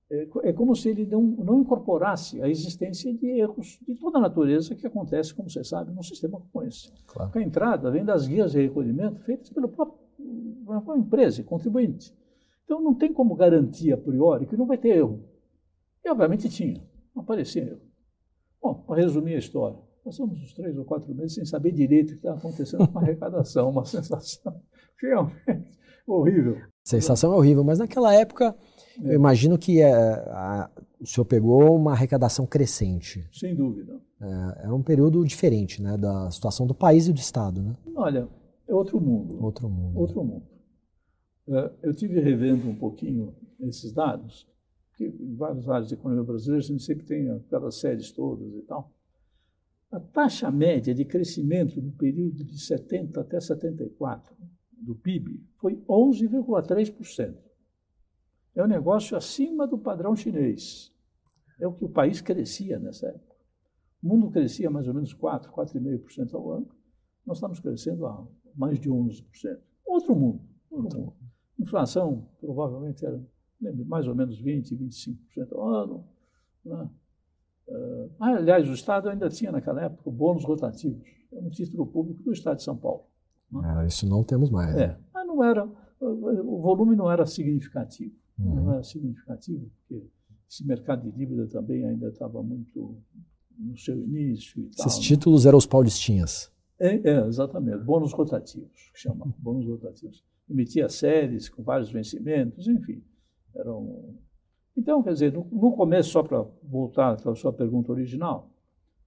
[0.10, 4.22] É, é como se ele não, não incorporasse a existência de erros de toda a
[4.22, 6.92] natureza que acontece, como você sabe, num sistema como esse.
[7.06, 7.32] Claro.
[7.34, 10.00] A entrada vem das guias de recolhimento feitas pelo próprio,
[10.66, 12.14] pela própria empresa, contribuinte.
[12.66, 15.24] Então não tem como garantir a priori que não vai ter erro.
[16.04, 16.82] E obviamente tinha,
[17.16, 17.82] não aparecia erro.
[18.62, 22.12] Bom, para resumir a história, passamos uns três ou quatro meses sem saber direito o
[22.12, 24.62] que estava acontecendo com a arrecadação, uma sensação
[25.02, 26.58] realmente horrível.
[26.84, 28.56] Sensação é horrível, mas naquela época
[29.02, 29.10] É.
[29.12, 33.28] eu imagino que é, a- o senhor pegou uma arrecadação crescente.
[33.32, 34.00] Sem dúvida.
[34.22, 37.76] É, era um período diferente né, da situação do país e do Estado, né?
[37.96, 38.28] Olha,
[38.70, 39.44] é outro mundo.
[39.44, 40.00] Outro mundo.
[40.00, 40.48] Outro mundo.
[41.48, 44.48] Eh, Eu tive revendo um pouquinho esses dados,
[44.90, 48.62] porque em várias áreas de economia brasileira a gente sempre tem aquelas séries todas e
[48.62, 48.94] tal.
[49.92, 54.36] A taxa média de crescimento no período de 70 até 74
[54.72, 57.36] do PIB foi 11,3%.
[58.54, 60.94] É um negócio acima do padrão chinês.
[61.60, 63.36] É o que o país crescia nessa época.
[64.04, 66.70] O mundo crescia mais ou menos 4, 4,5% ao ano.
[67.26, 69.24] Nós estamos crescendo a mais de 11%.
[69.86, 70.42] Outro mundo.
[70.70, 71.14] Outro mundo.
[71.60, 73.22] Inflação provavelmente era
[73.86, 75.18] mais ou menos 20, 25%
[75.54, 76.04] ao ano.
[76.64, 76.90] Né?
[77.68, 81.02] Uh, aliás, o Estado ainda tinha naquela época bônus rotativos.
[81.32, 83.04] Era um título público do Estado de São Paulo.
[83.52, 83.84] Né?
[83.84, 84.76] É, isso não temos mais.
[84.76, 85.00] É, né?
[85.14, 85.68] mas não era,
[86.00, 88.16] o volume não era significativo.
[88.40, 88.56] Uhum.
[88.56, 90.08] Não era significativo, porque
[90.50, 92.98] esse mercado de dívida também ainda estava muito
[93.58, 94.68] no seu início.
[94.70, 95.02] Esses tal, né?
[95.02, 95.50] títulos né?
[95.50, 96.52] eram os paulistinhas.
[96.80, 100.24] É, é, exatamente, bônus rotativos, que chamam, bônus rotativos.
[100.50, 103.04] Emitia séries com vários vencimentos, enfim.
[103.56, 104.16] Eram...
[104.78, 108.50] Então, quer dizer, no, no começo, só para voltar à sua pergunta original,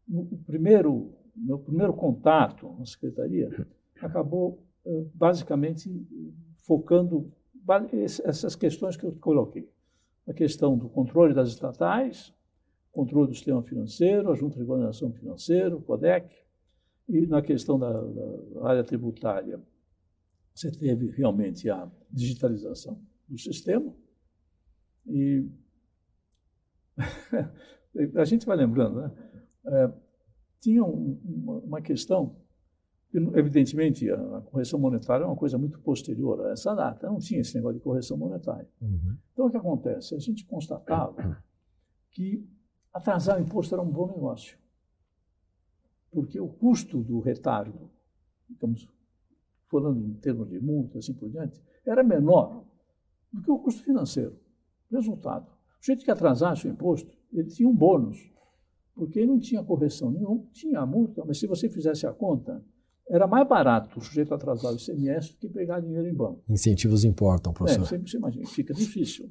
[0.07, 3.67] no primeiro, meu primeiro contato com a secretaria
[4.01, 4.63] acabou
[5.15, 5.89] basicamente
[6.59, 7.33] focando
[8.25, 9.69] essas questões que eu coloquei.
[10.27, 12.35] A questão do controle das estatais,
[12.93, 16.42] controle do sistema financeiro, a Junta de Coordenação Financeira, o CODEC,
[17.09, 19.61] e na questão da, da área tributária,
[20.55, 23.93] você teve realmente a digitalização do sistema.
[25.07, 25.49] E
[28.17, 29.11] a gente vai lembrando, né?
[29.65, 29.93] É,
[30.61, 32.37] tinha um, uma, uma, questão,
[33.13, 37.41] evidentemente, a, a, correção monetária é uma coisa muito posterior a essa data, não tinha
[37.41, 38.69] esse negócio de correção monetária.
[38.81, 39.17] Uhum.
[39.33, 40.15] Então, o que acontece?
[40.15, 41.43] A gente constatava
[42.11, 42.47] que
[42.93, 44.62] atrasar o imposto era um bom negócio
[46.13, 47.91] porque o custo do retardo,
[48.51, 48.87] estamos
[49.69, 52.65] falando em termos de multa, assim por diante, era menor
[53.33, 54.39] do que o custo financeiro.
[54.91, 58.31] Resultado, o jeito que atrasasse o imposto, ele tinha um bônus,
[58.95, 62.63] porque não tinha correção nenhuma, tinha a multa, mas se você fizesse a conta,
[63.09, 66.43] era mais barato o sujeito atrasar o ICMS do que pegar dinheiro em banco.
[66.49, 67.85] Incentivos importam, professor.
[67.85, 69.31] É, sempre você imagina, fica difícil.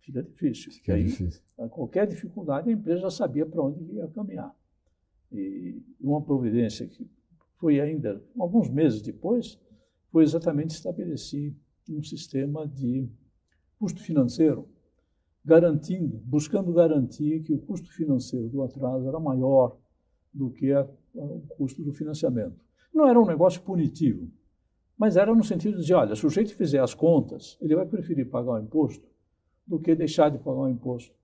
[0.00, 0.72] Fica difícil.
[0.72, 1.42] Fica aí, difícil.
[1.70, 4.52] Qualquer dificuldade, a empresa já sabia para onde ia caminhar.
[5.32, 7.08] E uma providência que
[7.56, 9.58] foi ainda alguns meses depois,
[10.10, 11.54] foi exatamente estabelecer
[11.88, 13.08] um sistema de
[13.78, 14.68] custo financeiro,
[15.44, 19.78] garantindo, buscando garantir que o custo financeiro do atraso era maior
[20.32, 22.64] do que a, o custo do financiamento.
[22.92, 24.30] Não era um negócio punitivo,
[24.96, 27.86] mas era no sentido de dizer, olha, se o sujeito fizer as contas, ele vai
[27.86, 29.08] preferir pagar o imposto
[29.66, 31.14] do que deixar de pagar o imposto.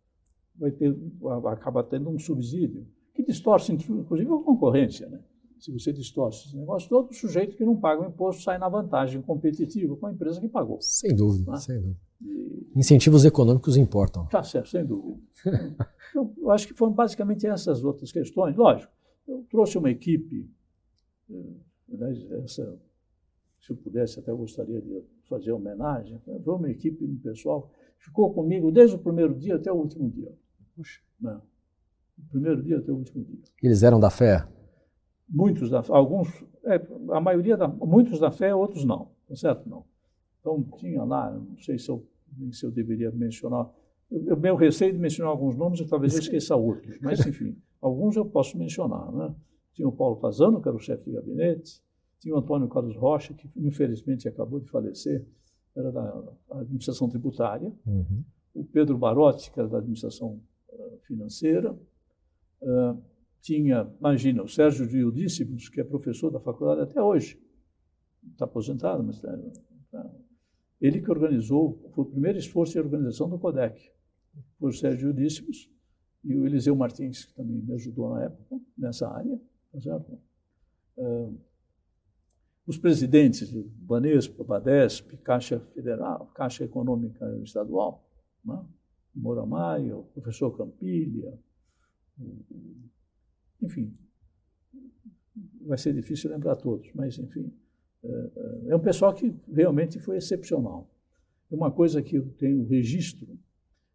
[0.57, 0.97] Vai ter,
[1.47, 2.87] acaba tendo um subsídio
[3.19, 5.09] que distorce, inclusive, a concorrência.
[5.09, 5.21] Né?
[5.59, 9.21] Se você distorce esse negócio, todo sujeito que não paga o imposto sai na vantagem
[9.21, 10.81] competitiva com a empresa que pagou.
[10.81, 11.57] Sem dúvida, né?
[11.59, 12.01] sem dúvida.
[12.23, 12.71] E...
[12.77, 14.27] Incentivos econômicos importam.
[14.27, 15.21] Tá certo, sem dúvida.
[16.15, 18.57] eu, eu acho que foram basicamente essas outras questões.
[18.57, 18.93] Lógico,
[19.27, 20.49] eu trouxe uma equipe,
[21.29, 22.79] eh, essa,
[23.61, 26.21] se eu pudesse, até gostaria de fazer homenagem.
[26.25, 30.33] Foi uma equipe pessoal ficou comigo desde o primeiro dia até o último dia.
[30.77, 31.01] Puxa.
[31.21, 31.43] Não.
[32.19, 33.39] Do primeiro dia até o último dia.
[33.63, 34.47] Eles eram da fé?
[35.29, 36.29] Muitos da alguns,
[36.65, 39.69] é, a maioria, da, muitos da fé, outros não, tá certo?
[39.69, 39.85] Não.
[40.41, 42.07] Então tinha lá, não sei se eu,
[42.53, 43.71] se eu deveria mencionar,
[44.11, 48.17] eu, meu receio de mencionar alguns nomes, e talvez eu esqueça outros, mas enfim, alguns
[48.17, 49.13] eu posso mencionar.
[49.13, 49.35] Né?
[49.75, 51.83] Tinha o Paulo Fazano, que era o chefe de gabinete,
[52.19, 55.25] tinha o Antônio Carlos Rocha, que infelizmente acabou de falecer,
[55.77, 58.25] era da administração tributária, uhum.
[58.55, 61.77] o Pedro Barotti, que era da administração uh, financeira,
[62.61, 63.01] Uh,
[63.41, 64.99] tinha, imagina, o Sérgio de
[65.69, 67.41] que é professor da faculdade até hoje,
[68.33, 69.39] está aposentado, mas tá,
[69.91, 70.11] tá,
[70.81, 73.91] ele que organizou, foi o primeiro esforço de organização do CODEC,
[74.59, 75.71] foi o Sérgio Eudíssimos
[76.25, 79.41] e o Eliseu Martins, que também me ajudou na época, nessa área,
[79.73, 80.19] tá certo?
[80.97, 81.39] Uh,
[82.67, 88.07] os presidentes do Banespa, Badesp, Caixa Federal, Caixa Econômica Estadual,
[88.45, 88.63] né?
[89.15, 89.43] Moura
[89.97, 91.39] o professor Campilha,
[93.63, 93.93] enfim,
[95.67, 97.53] vai ser difícil lembrar todos, mas enfim,
[98.03, 100.89] é, é, é um pessoal que realmente foi excepcional.
[101.51, 103.39] Uma coisa que eu tenho registro,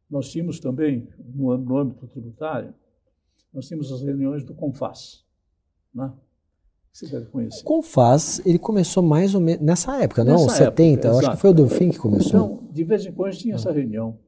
[0.09, 2.73] nós tínhamos também, no, no âmbito tributário,
[3.53, 5.25] nós tínhamos as reuniões do CONFAS,
[5.93, 6.11] né?
[6.91, 7.61] Você deve conhecer.
[7.61, 10.43] O CONFAS, ele começou mais ou menos nessa época, não?
[10.43, 12.29] Nessa 70, época, acho que foi o Delfim que começou.
[12.29, 14.19] Então, de vez em quando tinha essa reunião.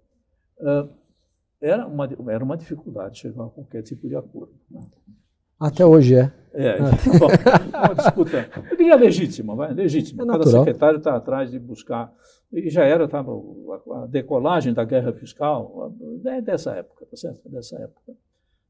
[0.58, 0.90] Uh,
[1.62, 4.54] era uma, era uma dificuldade chegar a qualquer tipo de acordo.
[4.70, 4.82] Né?
[5.60, 6.32] Até hoje é.
[6.54, 7.28] É, bom,
[7.86, 10.24] uma disputa, eu diria legítima, vai, legítima.
[10.24, 12.14] É Cada secretário está atrás de buscar.
[12.52, 13.32] E já era tava,
[13.96, 15.94] a decolagem da guerra fiscal,
[16.26, 17.50] é dessa época, tá certo?
[17.50, 18.14] Dessa época.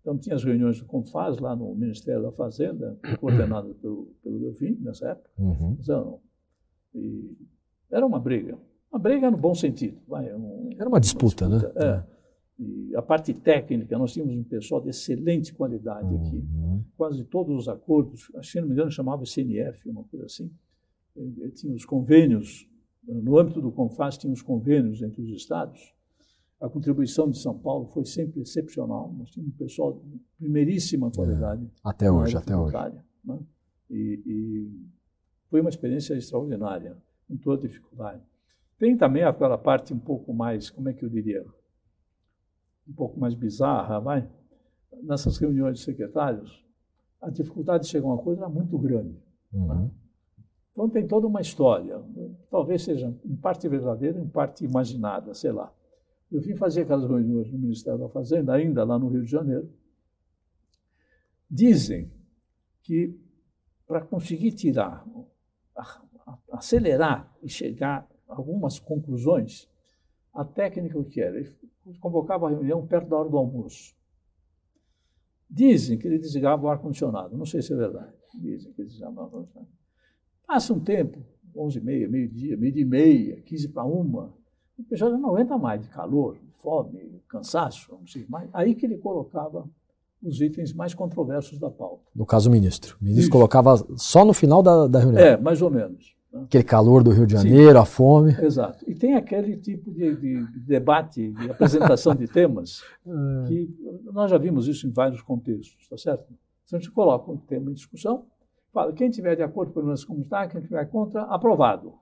[0.01, 4.77] Então, tinha as reuniões do Confaz lá no Ministério da Fazenda, coordenadas pelo, pelo Delfim,
[4.81, 5.29] nessa época.
[5.37, 5.77] Uhum.
[5.79, 6.19] Então,
[6.93, 7.35] e
[7.91, 8.57] era uma briga.
[8.91, 9.97] Uma briga no bom sentido.
[10.07, 11.87] Vai, um, era uma disputa, uma disputa né?
[12.11, 12.14] É.
[12.57, 16.27] E a parte técnica, nós tínhamos um pessoal de excelente qualidade uhum.
[16.27, 16.43] aqui.
[16.95, 20.49] Quase todos os acordos, se não me engano, chamava CNF, uma coisa assim.
[21.17, 22.67] E, tinha os convênios,
[23.05, 25.93] no âmbito do CONFAS, tinha os convênios entre os estados.
[26.61, 29.13] A contribuição de São Paulo foi sempre excepcional.
[29.17, 31.65] Nós tínhamos um pessoal de primeiríssima qualidade.
[31.65, 32.75] É, até hoje, até hoje.
[33.23, 33.39] Né?
[33.89, 34.71] E, e
[35.49, 38.21] foi uma experiência extraordinária, com toda dificuldade.
[38.77, 41.45] Tem também aquela parte um pouco mais, como é que eu diria,
[42.87, 44.29] um pouco mais bizarra, vai?
[45.03, 46.63] Nessas reuniões de secretários,
[47.21, 49.19] a dificuldade de chegar a uma coisa era muito grande.
[49.51, 49.67] Uhum.
[49.67, 49.91] Né?
[50.71, 52.01] Então tem toda uma história,
[52.51, 55.73] talvez seja em parte verdadeira, em parte imaginada, sei lá.
[56.29, 59.71] Eu vim fazer aquelas reuniões no Ministério da Fazenda, ainda lá no Rio de Janeiro.
[61.49, 62.11] Dizem
[62.83, 63.17] que
[63.87, 65.05] para conseguir tirar,
[66.51, 69.69] acelerar e chegar a algumas conclusões,
[70.33, 71.39] a técnica o que era?
[71.99, 73.95] Convocava a reunião perto da hora do almoço.
[75.49, 77.37] Dizem que ele desligava o ar-condicionado.
[77.37, 78.13] Não sei se é verdade.
[78.33, 79.71] Dizem que ele desligava o ar-condicionado.
[80.47, 81.19] Passa um tempo,
[81.55, 84.33] 11 e meia, meio-dia, meio-dia e meia, 15 para uma,
[84.77, 88.49] o pessoal já não aguenta mais de calor, fome, cansaço, não sei mais.
[88.53, 89.67] Aí que ele colocava
[90.21, 92.03] os itens mais controversos da pauta.
[92.13, 92.97] No caso, o ministro.
[92.99, 93.31] O ministro Isso.
[93.31, 95.23] colocava só no final da, da reunião.
[95.23, 96.15] É, mais ou menos.
[96.43, 97.77] Aquele calor do Rio de Janeiro, Sim.
[97.77, 98.35] a fome.
[98.41, 98.83] Exato.
[98.89, 103.47] E tem aquele tipo de, de, de debate, de apresentação de temas, é.
[103.47, 103.69] que
[104.11, 106.25] nós já vimos isso em vários contextos, está certo?
[106.65, 108.25] Então, a gente coloca um tema em discussão,
[108.73, 111.93] fala, quem tiver de acordo com o como está, quem tiver contra, aprovado.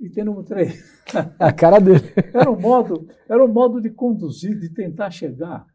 [0.00, 0.82] Item número três.
[1.38, 2.02] A cara dele.
[2.32, 5.66] era, um modo, era um modo de conduzir, de tentar chegar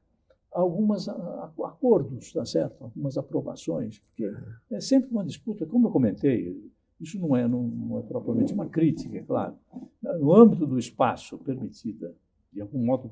[0.53, 2.83] a alguns acordos, tá certo?
[2.83, 4.29] Algumas aprovações, porque
[4.71, 6.55] é sempre uma disputa, como eu comentei,
[6.99, 9.55] isso não é, não, não é propriamente uma crítica, é claro.
[10.01, 12.13] No âmbito do espaço permitida,
[12.51, 13.11] de algum modo,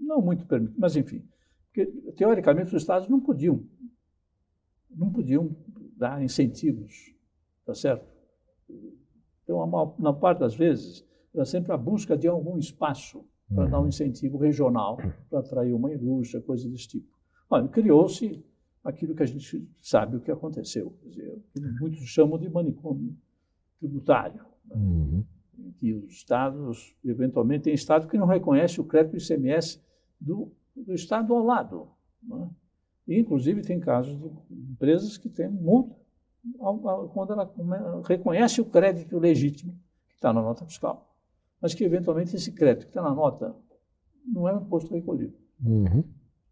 [0.00, 1.24] não muito permitido, mas enfim,
[1.66, 3.62] porque teoricamente os Estados não podiam,
[4.90, 5.54] não podiam
[5.96, 7.14] dar incentivos,
[7.64, 8.06] tá certo?
[9.42, 13.82] Então, na parte das vezes, era sempre a busca de algum espaço para dar um
[13.82, 13.88] uhum.
[13.88, 14.98] incentivo regional,
[15.30, 17.08] para atrair uma indústria, coisa desse tipo.
[17.70, 18.44] Criou-se
[18.86, 21.42] aquilo que a gente sabe o que aconteceu, dizer,
[21.80, 23.16] muitos chamam de manicômio
[23.80, 24.76] tributário, né?
[24.76, 25.24] uhum.
[25.76, 29.82] que os estados, eventualmente, tem estado que não reconhece o crédito ICMS
[30.20, 31.88] do, do estado ao lado.
[32.22, 32.48] Né?
[33.08, 34.16] E, inclusive, tem casos
[34.48, 35.94] de empresas que têm multa
[37.12, 37.52] quando ela
[38.06, 39.72] reconhece o crédito legítimo
[40.08, 41.12] que está na nota fiscal,
[41.60, 43.52] mas que eventualmente esse crédito que está na nota
[44.24, 45.36] não é um imposto recolhido.
[45.60, 46.04] Uhum.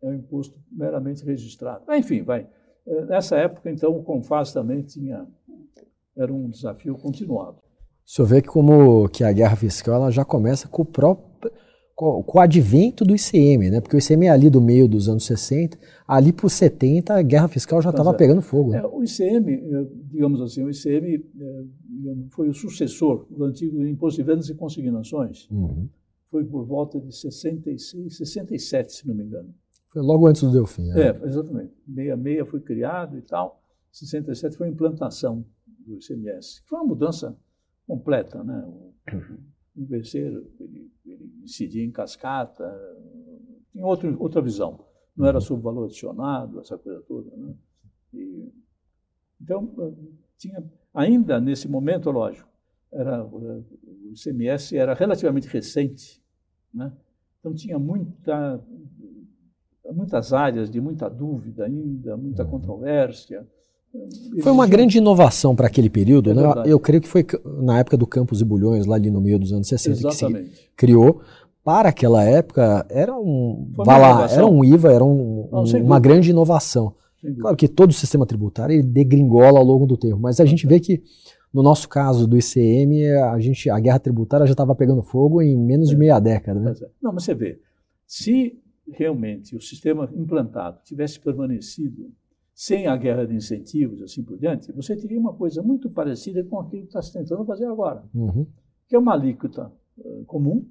[0.04, 1.84] É um imposto meramente registrado.
[1.92, 2.46] Enfim, vai.
[2.86, 5.26] Eh, nessa época, então, o CONFAS também tinha
[6.16, 7.58] era um desafio continuado.
[8.06, 11.50] O senhor vê que como que a guerra fiscal ela já começa com o próprio
[11.94, 13.80] com, o advento do ICM, né?
[13.80, 17.48] Porque o ICM é ali do meio dos anos 60, ali por 70 a guerra
[17.48, 18.72] fiscal já estava pegando fogo.
[18.72, 18.78] Né?
[18.78, 21.64] É, o ICM, eh, digamos assim, o ICM eh,
[22.30, 25.48] foi o sucessor do antigo Imposto de Vendas e Consignações.
[25.50, 25.88] Uhum.
[26.30, 29.54] Foi por volta de 66, 67, se não me engano.
[29.94, 30.90] Foi logo antes do Delfim.
[30.90, 31.72] É, é exatamente.
[31.86, 33.62] 66 foi criado e tal.
[33.92, 35.46] 67 foi a implantação
[35.86, 36.62] do ICMS.
[36.66, 37.38] Foi uma mudança
[37.86, 38.64] completa, né?
[38.66, 39.38] O, uhum.
[39.76, 40.50] ele,
[41.06, 42.64] ele incidia em cascata,
[43.70, 44.84] tinha outro, outra visão.
[45.16, 47.30] Não era sobre valor adicionado, essa coisa toda.
[47.36, 47.54] Né?
[48.14, 48.52] E,
[49.40, 49.96] então,
[50.36, 52.48] tinha, ainda nesse momento, lógico,
[52.90, 53.68] era, o
[54.12, 56.20] ICMS era relativamente recente,
[56.72, 56.92] né?
[57.38, 58.60] então tinha muita,
[59.94, 62.50] muitas áreas de muita dúvida ainda, muita uhum.
[62.50, 63.46] controvérsia.
[64.42, 66.42] Foi uma grande inovação para aquele período, é né?
[66.66, 67.24] Eu creio que foi
[67.62, 70.50] na época do Campos e Bulhões, lá ali no meio dos anos 60, Exatamente.
[70.50, 71.20] que se criou.
[71.62, 76.30] Para aquela época, era um, lá, era um IVA, era um, Não, um, uma grande
[76.30, 76.94] inovação.
[77.40, 80.66] Claro que todo o sistema tributário ele degringola ao longo do tempo, mas a gente
[80.66, 81.02] vê que
[81.54, 85.56] no nosso caso do ICM, a, gente, a guerra tributária já estava pegando fogo em
[85.56, 85.98] menos de é.
[85.98, 86.58] meia década.
[86.58, 86.74] Né?
[86.82, 86.86] É.
[87.00, 87.60] Não, mas você vê,
[88.06, 88.58] se
[88.90, 92.12] realmente o sistema implantado tivesse permanecido
[92.54, 96.60] sem a guerra de incentivos, assim por diante, você teria uma coisa muito parecida com
[96.60, 98.46] aquilo que está se tentando fazer agora, uhum.
[98.86, 100.64] que é uma alíquota uh, comum.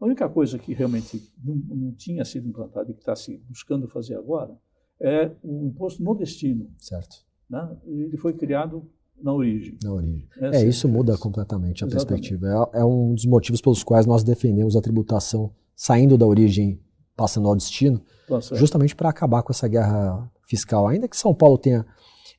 [0.00, 3.88] A única coisa que realmente não, não tinha sido implantada e que está se buscando
[3.88, 4.56] fazer agora
[5.00, 6.70] é o imposto no destino.
[6.78, 7.24] Certo.
[7.50, 7.76] Né?
[7.84, 8.88] Ele foi criado
[9.20, 9.78] na origem.
[9.82, 10.28] Na origem.
[10.36, 12.30] Essa é, isso muda completamente a Exatamente.
[12.30, 12.70] perspectiva.
[12.72, 16.80] É, é, um dos motivos pelos quais nós defendemos a tributação saindo da origem,
[17.16, 20.88] passando ao destino, tá justamente para acabar com essa guerra fiscal.
[20.88, 21.86] Ainda que São Paulo tenha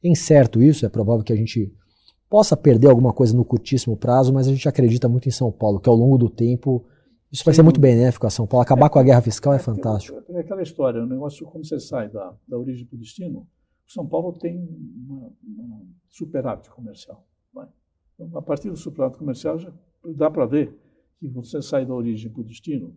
[0.04, 1.74] incerto isso, é provável que a gente
[2.30, 5.80] possa perder alguma coisa no curtíssimo prazo, mas a gente acredita muito em São Paulo,
[5.80, 6.86] que ao longo do tempo
[7.32, 8.64] isso vai ser muito benéfico a São Paulo.
[8.64, 10.22] Acabar é, com a guerra fiscal é, é fantástico.
[10.30, 13.48] É aquela história, o negócio, como você sai da, da origem para o destino,
[13.88, 14.58] São Paulo tem
[15.08, 17.26] uma, uma superávit comercial.
[18.18, 19.72] Então, a partir do superávit comercial, já
[20.16, 20.74] dá para ver
[21.20, 22.96] que você sai da origem para o destino,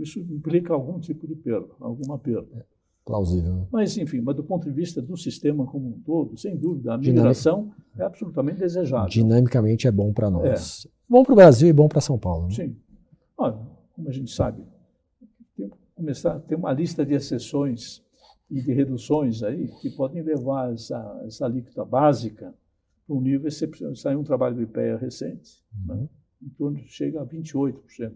[0.00, 2.48] isso implica algum tipo de perda, alguma perda.
[2.54, 3.54] É plausível.
[3.54, 3.66] Né?
[3.70, 6.98] Mas, enfim, mas do ponto de vista do sistema como um todo, sem dúvida, a
[6.98, 9.08] migração é absolutamente desejável.
[9.08, 10.84] Dinamicamente é bom para nós.
[10.84, 10.90] É.
[11.08, 12.48] Bom para o Brasil e bom para São Paulo.
[12.48, 12.54] Né?
[12.54, 12.76] Sim.
[13.38, 13.58] Olha,
[13.94, 14.62] como a gente sabe,
[15.56, 18.04] tem, começar, tem uma lista de exceções
[18.50, 22.52] e de reduções aí que podem levar essa, essa alíquota básica
[23.06, 23.94] para um nível excepcional.
[23.94, 25.94] Saiu um trabalho do IPEA recente, né?
[25.94, 26.00] uhum.
[26.02, 26.08] né?
[26.42, 28.12] em torno chega a 28%.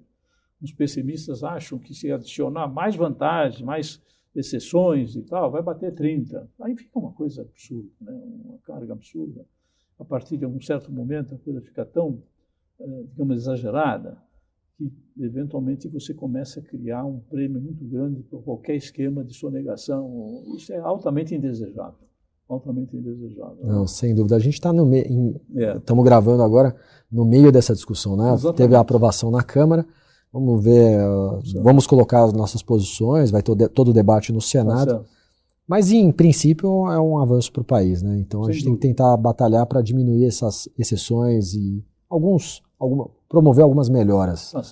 [0.62, 4.00] Os pessimistas acham que se adicionar mais vantagens, mais
[4.34, 6.48] exceções e tal, vai bater 30.
[6.60, 8.12] Aí fica uma coisa absurda, né?
[8.44, 9.44] uma carga absurda.
[9.98, 12.22] A partir de um certo momento a coisa fica tão,
[12.78, 14.18] eh, digamos, exagerada
[14.76, 20.42] que eventualmente você começa a criar um prêmio muito grande para qualquer esquema de sonegação.
[20.56, 22.08] Isso é altamente indesejável.
[22.48, 23.58] Altamente indesejável.
[23.62, 24.36] Não, sem dúvida.
[24.36, 25.40] A gente está no meio.
[25.54, 25.76] É.
[25.76, 26.74] Estamos gravando agora
[27.12, 28.32] no meio dessa discussão, né?
[28.32, 28.56] Exatamente.
[28.56, 29.86] Teve a aprovação na Câmara.
[30.32, 30.96] Vamos ver,
[31.60, 34.98] vamos colocar as nossas posições, vai ter todo o debate no Senado.
[35.00, 35.04] Tá
[35.66, 38.16] Mas, em princípio, é um avanço para o país, né?
[38.18, 38.80] Então, Sem a gente dúvida.
[38.80, 44.62] tem que tentar batalhar para diminuir essas exceções e alguns, alguma, promover algumas melhoras tá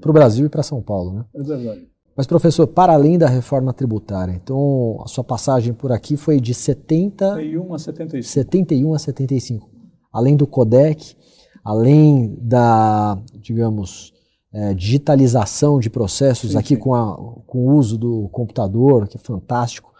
[0.00, 1.24] para o Brasil e para São Paulo, né?
[1.34, 1.88] É verdade.
[2.16, 6.54] Mas, professor, para além da reforma tributária, então a sua passagem por aqui foi de
[6.54, 7.36] 70...
[7.36, 8.32] 71 a 75.
[8.32, 9.70] 71 a 75.
[10.12, 11.16] Além do CODEC,
[11.64, 14.12] além da, digamos,
[14.52, 16.80] é, digitalização de processos sim, aqui sim.
[16.80, 19.92] Com, a, com o uso do computador, que é fantástico.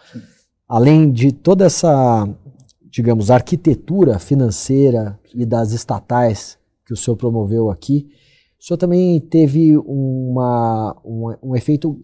[0.68, 2.28] Além de toda essa,
[2.82, 8.08] digamos, arquitetura financeira e das estatais que o senhor promoveu aqui,
[8.60, 11.98] o senhor também teve uma, uma, um efeito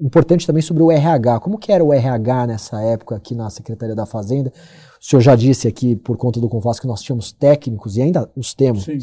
[0.00, 1.40] importante também sobre o RH.
[1.40, 4.52] Como que era o RH nessa época aqui na Secretaria da Fazenda?
[5.00, 8.30] O senhor já disse aqui, por conta do Confas, que nós tínhamos técnicos e ainda
[8.36, 8.84] os temos.
[8.84, 8.98] Sim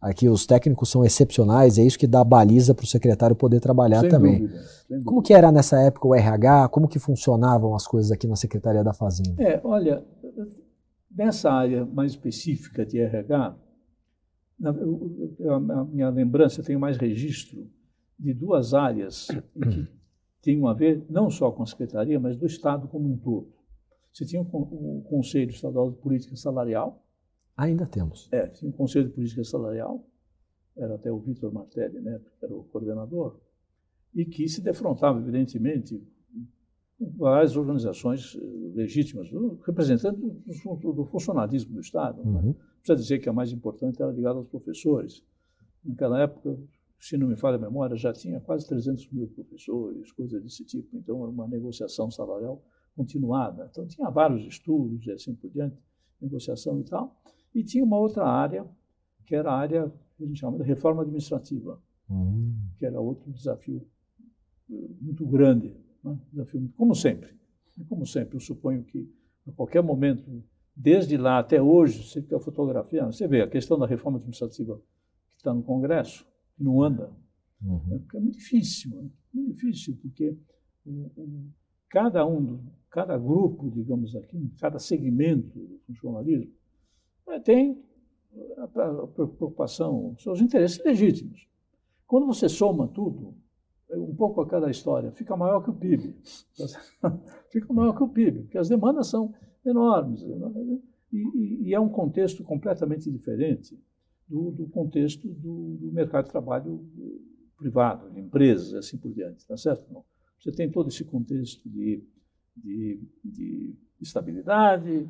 [0.00, 4.00] Aqui os técnicos são excepcionais, é isso que dá baliza para o secretário poder trabalhar
[4.00, 4.40] sem também.
[4.40, 6.68] Dúvida, como que era nessa época o RH?
[6.68, 9.42] Como que funcionavam as coisas aqui na Secretaria da Fazenda?
[9.42, 10.04] É, olha,
[11.10, 13.56] nessa área mais específica de RH,
[14.58, 17.66] na, a minha lembrança, eu tenho mais registro
[18.18, 19.88] de duas áreas que
[20.42, 23.48] tinham a ver não só com a Secretaria, mas do Estado como um todo.
[24.12, 27.02] Você tinha o Conselho Estadual de Política Salarial,
[27.56, 28.28] Ainda temos.
[28.32, 30.04] É, tinha um Conselho de Política Salarial,
[30.76, 33.40] era até o Vitor Martelli, né, que era o coordenador,
[34.14, 36.02] e que se defrontava, evidentemente,
[36.98, 38.40] várias organizações eh,
[38.74, 39.28] legítimas,
[39.64, 42.22] representantes do, do funcionalismo do Estado.
[42.24, 42.40] Né?
[42.40, 42.54] Uhum.
[42.78, 45.22] Precisa dizer que a mais importante era ligada aos professores.
[45.84, 46.58] Naquela época,
[46.98, 50.96] se não me falha a memória, já tinha quase 300 mil professores, coisa desse tipo.
[50.96, 52.62] Então, era uma negociação salarial
[52.94, 53.68] continuada.
[53.70, 55.76] Então, tinha vários estudos e assim por diante,
[56.20, 57.14] negociação e tal.
[57.56, 58.66] E tinha uma outra área,
[59.24, 62.54] que era a área que a gente chama de reforma administrativa, uhum.
[62.76, 63.80] que era outro desafio
[64.70, 65.74] eh, muito grande.
[66.04, 66.18] Né?
[66.30, 67.34] Desafio, como sempre.
[67.88, 69.10] Como sempre, eu suponho que
[69.48, 70.44] a qualquer momento,
[70.76, 74.76] desde lá até hoje, você tem a fotografia, você vê a questão da reforma administrativa
[75.30, 77.10] que está no Congresso, que não anda.
[77.62, 78.04] Uhum.
[78.12, 79.08] É, é muito difícil, né?
[79.32, 80.36] muito difícil, porque
[80.86, 81.50] um, um,
[81.88, 86.52] cada um, cada grupo, digamos aqui, cada segmento do funcionalismo,
[87.44, 87.82] tem
[88.58, 91.46] a preocupação, seus interesses legítimos.
[92.06, 93.34] Quando você soma tudo,
[93.90, 96.14] um pouco a cada história, fica maior que o PIB.
[97.50, 100.22] fica maior que o PIB, porque as demandas são enormes.
[101.12, 103.78] E, e é um contexto completamente diferente
[104.28, 106.84] do, do contexto do, do, mercado de trabalho
[107.56, 109.90] privado, de empresas, assim por diante, tá certo?
[109.92, 110.04] Não.
[110.38, 112.02] Você tem todo esse contexto de,
[112.56, 115.08] de, de estabilidade,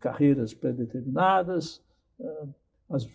[0.00, 1.82] carreiras pré-determinadas.
[2.20, 2.46] Ah,
[2.90, 3.06] às,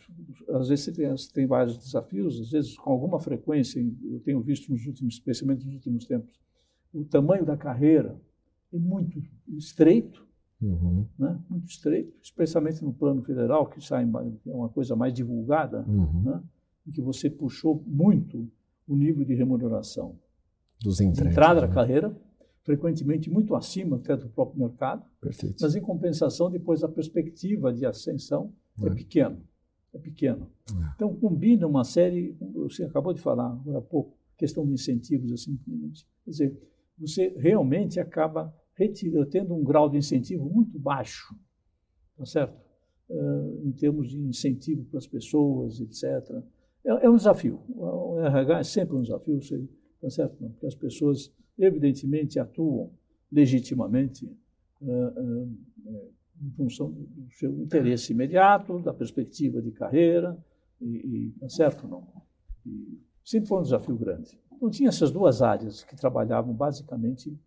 [0.49, 4.39] às, vezes você tem, você tem, vários desafios, às vezes com alguma frequência, eu tenho
[4.39, 6.39] visto nos últimos, especialmente nos últimos tempos,
[6.93, 8.22] o tamanho da carreira
[8.72, 10.28] é muito estreito,
[10.61, 11.07] uhum.
[11.18, 11.39] né?
[11.49, 16.22] muito estreito, especialmente no plano federal, que sai, é uma coisa mais divulgada, uhum.
[16.22, 16.43] né?
[16.86, 18.47] em que você puxou muito
[18.88, 20.20] o nível de remuneração.
[20.82, 21.68] Dos de entrada né?
[21.68, 22.16] da carreira,
[22.64, 25.05] frequentemente muito acima até do próprio mercado.
[25.22, 25.57] Perfeito.
[25.61, 29.41] Mas, em compensação, depois a perspectiva de ascensão é, é pequeno.
[29.93, 30.49] É pequeno.
[30.72, 30.93] É.
[30.95, 35.59] Então, combina uma série, você acabou de falar agora há pouco, questão de incentivos, assim,
[36.26, 36.57] quer dizer,
[36.97, 38.53] você realmente acaba
[39.30, 41.36] tendo um grau de incentivo muito baixo,
[42.18, 42.57] tá certo?
[43.09, 46.03] Uh, em termos de incentivo para as pessoas, etc.
[46.84, 47.61] É, é, um desafio.
[47.76, 49.39] O RH é sempre um desafio,
[50.01, 50.36] tá certo?
[50.38, 52.91] Porque as pessoas, evidentemente, atuam
[53.31, 54.25] legitimamente
[54.81, 60.37] uh, uh, em função do seu interesse imediato, da perspectiva de carreira,
[60.81, 61.87] e, e tá certo?
[61.87, 62.07] Não?
[62.65, 64.37] E sempre foi um desafio grande.
[64.51, 67.37] Então, tinha essas duas áreas que trabalhavam basicamente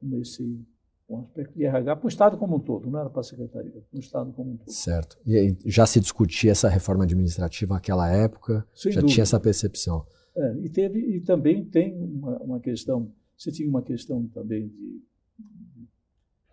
[0.00, 0.66] com esse
[1.10, 3.72] um aspecto de RH para o Estado como um todo, não era para a Secretaria,
[3.72, 4.70] para o Estado como um todo.
[4.70, 5.18] Certo.
[5.26, 8.64] E aí, já se discutia essa reforma administrativa naquela época?
[8.72, 9.14] Sem já dúvida.
[9.14, 10.06] tinha essa percepção?
[10.36, 15.02] É, e, teve, e também tem uma, uma, questão, você tinha uma questão também de,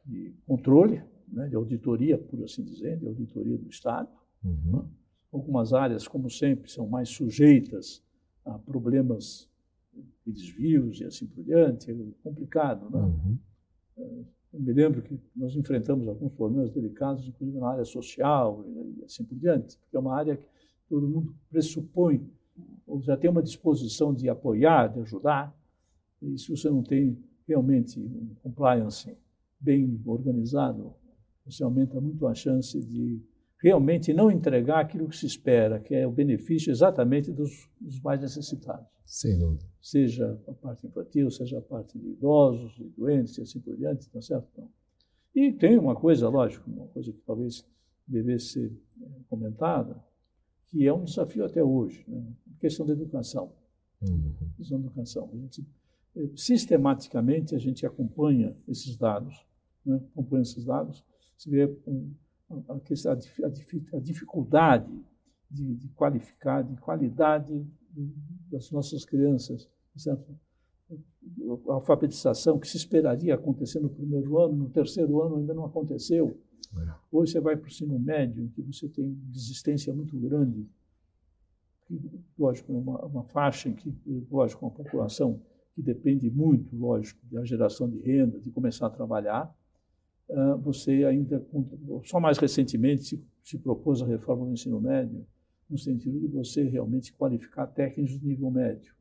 [0.06, 4.10] de controle, né, de auditoria, por assim dizer, de auditoria do Estado.
[4.42, 4.72] Uhum.
[4.72, 4.90] Né?
[5.30, 8.02] Algumas áreas, como sempre, são mais sujeitas
[8.46, 9.50] a problemas
[10.26, 13.00] de desvios e assim por diante, é complicado, né?
[13.00, 13.38] Uhum.
[13.98, 14.24] É,
[14.54, 19.26] eu me lembro que nós enfrentamos alguns problemas delicados, inclusive na área social e assim
[19.26, 20.48] por diante, porque é uma área que
[20.88, 22.26] todo mundo pressupõe,
[22.86, 25.54] ou já tem uma disposição de apoiar, de ajudar,
[26.22, 29.16] e se você não tem realmente um compliance
[29.60, 30.94] bem organizado,
[31.46, 33.22] você aumenta muito a chance de
[33.60, 38.22] realmente não entregar aquilo que se espera, que é o benefício exatamente dos, dos mais
[38.22, 38.88] necessitados.
[39.06, 39.66] Sem dúvida.
[39.82, 44.10] Seja a parte infantil, seja a parte de idosos, de doentes e assim por diante,
[44.10, 44.48] tá certo?
[44.54, 44.70] Então,
[45.34, 47.66] e tem uma coisa, lógico, uma coisa que talvez
[48.08, 50.04] devesse ser eh, comentada,
[50.66, 52.26] que é um desafio até hoje, né?
[52.56, 53.54] a questão da educação.
[54.02, 54.34] Uhum.
[54.42, 55.30] A questão da educação.
[55.32, 55.66] A gente,
[56.36, 59.46] sistematicamente, a gente acompanha esses dados,
[59.86, 60.00] né?
[60.14, 61.04] acompanha esses dados,
[61.38, 62.14] se vê um,
[62.70, 64.92] a, questão, a, dificuldade
[65.50, 67.66] de, de qualificar, de qualidade
[68.50, 70.38] das nossas crianças, certo?
[71.70, 76.40] A alfabetização que se esperaria acontecer no primeiro ano, no terceiro ano ainda não aconteceu.
[76.76, 76.94] É.
[77.12, 80.66] Hoje você vai para o ensino médio, que você tem desistência muito grande.
[82.38, 83.94] lógico, é uma, uma faixa em que,
[84.32, 85.42] lógico, uma população
[85.78, 89.56] que depende muito, lógico, da geração de renda, de começar a trabalhar.
[90.28, 91.46] Uh, você ainda,
[92.04, 95.24] só mais recentemente, se, se propôs a reforma do ensino médio,
[95.70, 98.92] no sentido de você realmente qualificar técnicos de nível médio.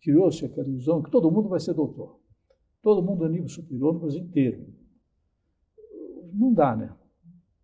[0.00, 2.20] Criou-se aquela ilusão que todo mundo vai ser doutor.
[2.80, 4.64] Todo mundo é nível superior no Brasil inteiro.
[6.32, 6.94] Não dá, né?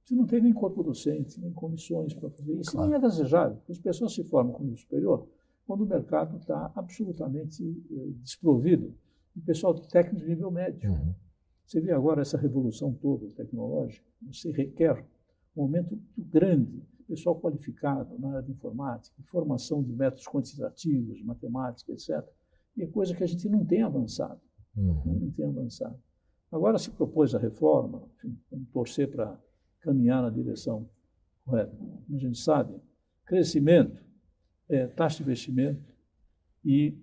[0.02, 2.72] Você não tem nem corpo docente, nem condições para fazer isso.
[2.72, 2.88] Claro.
[2.88, 3.58] Nem é desejável.
[3.68, 5.28] As pessoas se formam com nível superior
[5.70, 7.62] quando o mercado está absolutamente
[7.92, 8.92] eh, desprovido
[9.36, 10.90] de pessoal técnico de nível médio.
[10.90, 11.14] Uhum.
[11.64, 15.06] Você vê agora essa revolução toda tecnológica, você requer
[15.56, 21.92] um aumento muito grande pessoal qualificado na área de informática, formação de métodos quantitativos, matemática,
[21.92, 22.20] etc.
[22.76, 24.40] E é coisa que a gente não tem avançado.
[24.76, 25.20] Uhum.
[25.20, 25.96] Não tem avançado.
[26.50, 29.38] Agora se propôs a reforma, enfim, vamos torcer para
[29.82, 30.90] caminhar na direção
[31.44, 31.76] correta.
[31.76, 32.74] Como a gente sabe,
[33.24, 34.09] crescimento,
[34.70, 35.94] é, taxa de investimento
[36.64, 36.96] e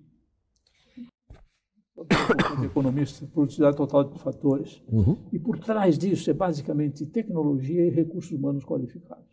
[2.63, 4.82] economistas, produtividade total de fatores.
[4.88, 5.18] Uhum.
[5.32, 9.26] E por trás disso é basicamente tecnologia e recursos humanos qualificados.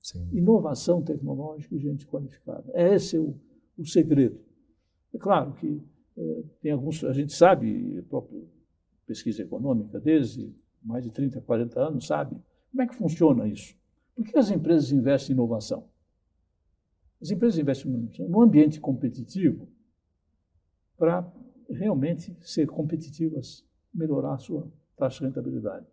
[0.00, 0.28] Sim.
[0.32, 2.64] Inovação tecnológica e gente qualificada.
[2.72, 3.34] É esse o,
[3.76, 4.40] o segredo.
[5.12, 5.82] É claro que
[6.16, 8.42] é, tem alguns, a gente sabe, a própria
[9.06, 12.36] pesquisa econômica, desde mais de 30, 40 anos, sabe
[12.70, 13.74] como é que funciona isso.
[14.14, 15.88] Por que as empresas investem em inovação?
[17.20, 19.68] As empresas investem no ambiente competitivo
[20.96, 21.30] para
[21.68, 25.86] realmente ser competitivas, melhorar a sua taxa de rentabilidade.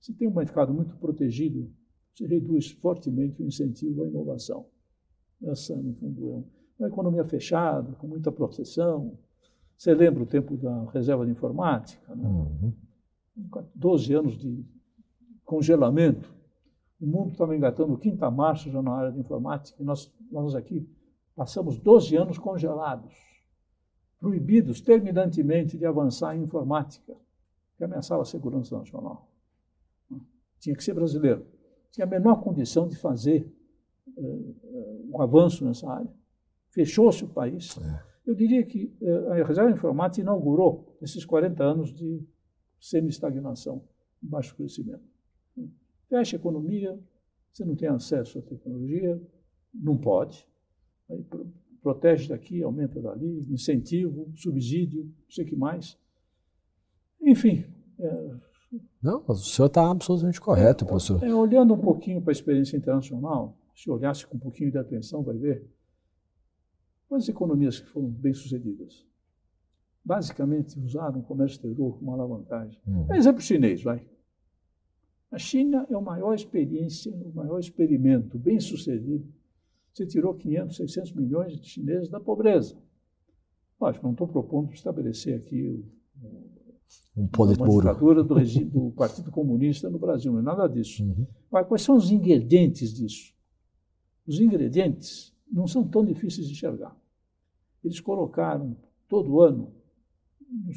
[0.00, 1.70] Se tem um mercado muito protegido
[2.14, 4.66] se reduz fortemente o incentivo à inovação.
[5.42, 6.44] Essa, no fundo,
[6.78, 9.18] é uma economia fechada, com muita proteção.
[9.76, 12.14] Você lembra o tempo da reserva de informática?
[12.14, 12.28] Né?
[12.28, 12.74] Uhum.
[13.74, 14.62] 12 anos de
[15.44, 16.30] congelamento.
[17.00, 20.88] O mundo estava engatando quinta marcha já na área de informática, e nós, nós aqui
[21.34, 23.14] passamos 12 anos congelados,
[24.18, 27.16] proibidos terminantemente de avançar em informática,
[27.76, 29.28] que ameaçava a segurança nacional.
[30.58, 31.46] Tinha que ser brasileiro
[31.90, 33.52] tinha a menor condição de fazer
[34.16, 36.10] uh, um avanço nessa área.
[36.70, 37.76] Fechou-se o país.
[37.78, 38.02] É.
[38.26, 42.24] Eu diria que uh, a Reserva Informática inaugurou esses 40 anos de
[42.78, 43.82] semi-estagnação,
[44.22, 45.02] baixo crescimento.
[46.10, 46.98] Fecha a economia,
[47.52, 49.22] você não tem acesso à tecnologia,
[49.72, 50.46] não pode.
[51.08, 51.24] Aí,
[51.80, 55.96] protege daqui, aumenta dali, incentivo, subsídio, não sei o que mais.
[57.22, 57.64] Enfim.
[57.98, 58.30] É...
[59.00, 61.22] Não, o senhor está absolutamente correto, é, professor.
[61.22, 65.22] É, olhando um pouquinho para a experiência internacional, se olhasse com um pouquinho de atenção,
[65.22, 65.64] vai ver
[67.08, 69.06] quais economias que foram bem-sucedidas.
[70.04, 72.80] Basicamente usaram o comércio exterior como alavancagem.
[72.86, 73.14] Uhum.
[73.14, 74.04] Exemplo chinês, vai.
[75.30, 79.32] A China é a maior experiência, o maior experimento bem-sucedido.
[79.92, 82.76] Você tirou 500, 600 milhões de chineses da pobreza.
[83.80, 85.84] Lógico, não estou propondo estabelecer aqui o,
[87.16, 87.70] um politburo.
[87.70, 91.04] Uma ditadura do, regime, do Partido Comunista no Brasil, não é nada disso.
[91.04, 91.26] Uhum.
[91.50, 93.32] Mas quais são os ingredientes disso?
[94.26, 96.96] Os ingredientes não são tão difíceis de enxergar.
[97.84, 98.76] Eles colocaram
[99.08, 99.72] todo ano,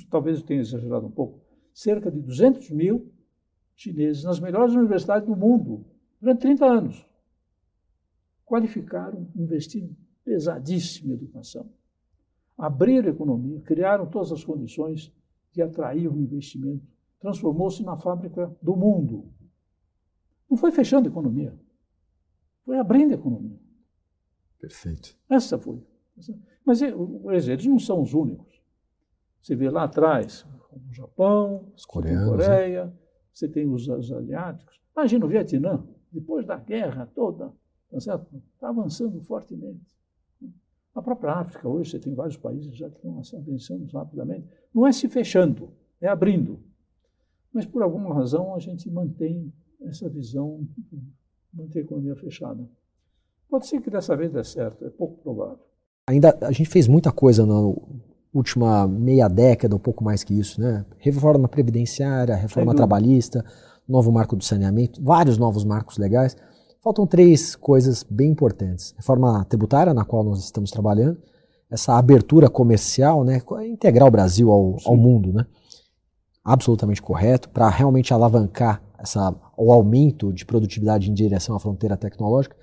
[0.10, 1.42] talvez eu tenha exagerado um pouco,
[1.74, 3.13] cerca de 200 mil
[3.76, 5.86] chineses nas melhores universidades do mundo
[6.20, 7.06] durante 30 anos.
[8.46, 11.70] Qualificaram, investiram pesadíssimo em educação.
[12.58, 15.12] Abriram a economia, criaram todas as condições
[15.52, 16.86] de atrair o investimento.
[17.20, 19.32] Transformou-se na fábrica do mundo.
[20.50, 21.58] Não foi fechando a economia,
[22.64, 23.60] foi abrindo a economia.
[24.60, 25.18] Perfeito.
[25.30, 25.84] Essa foi.
[26.64, 28.62] Mas eles não são os únicos.
[29.42, 31.74] Você vê lá atrás, o Japão,
[32.22, 32.94] a Coreia, né?
[33.34, 34.80] Você tem os, os asiáticos.
[34.96, 37.52] Imagina o Vietnã, depois da guerra toda,
[37.92, 38.18] está
[38.60, 39.94] tá avançando fortemente.
[40.94, 44.48] A própria África, hoje, você tem vários países já que estão avançando rapidamente.
[44.74, 46.60] Não é se fechando, é abrindo.
[47.52, 50.68] Mas, por alguma razão, a gente mantém essa visão,
[51.52, 52.68] manter a economia fechada.
[53.50, 55.60] Pode ser que dessa vez dê certo, é pouco provável.
[56.08, 57.56] Ainda a gente fez muita coisa na
[58.34, 60.86] última meia década, um pouco mais que isso, né?
[60.98, 63.46] Reforma previdenciária, reforma trabalhista,
[63.88, 66.36] novo marco do saneamento, vários novos marcos legais.
[66.82, 71.22] Faltam três coisas bem importantes: reforma tributária, na qual nós estamos trabalhando,
[71.70, 73.42] essa abertura comercial, né?
[73.66, 75.46] Integrar o Brasil ao, ao mundo, né?
[76.44, 82.56] Absolutamente correto, para realmente alavancar essa, o aumento de produtividade em direção à fronteira tecnológica.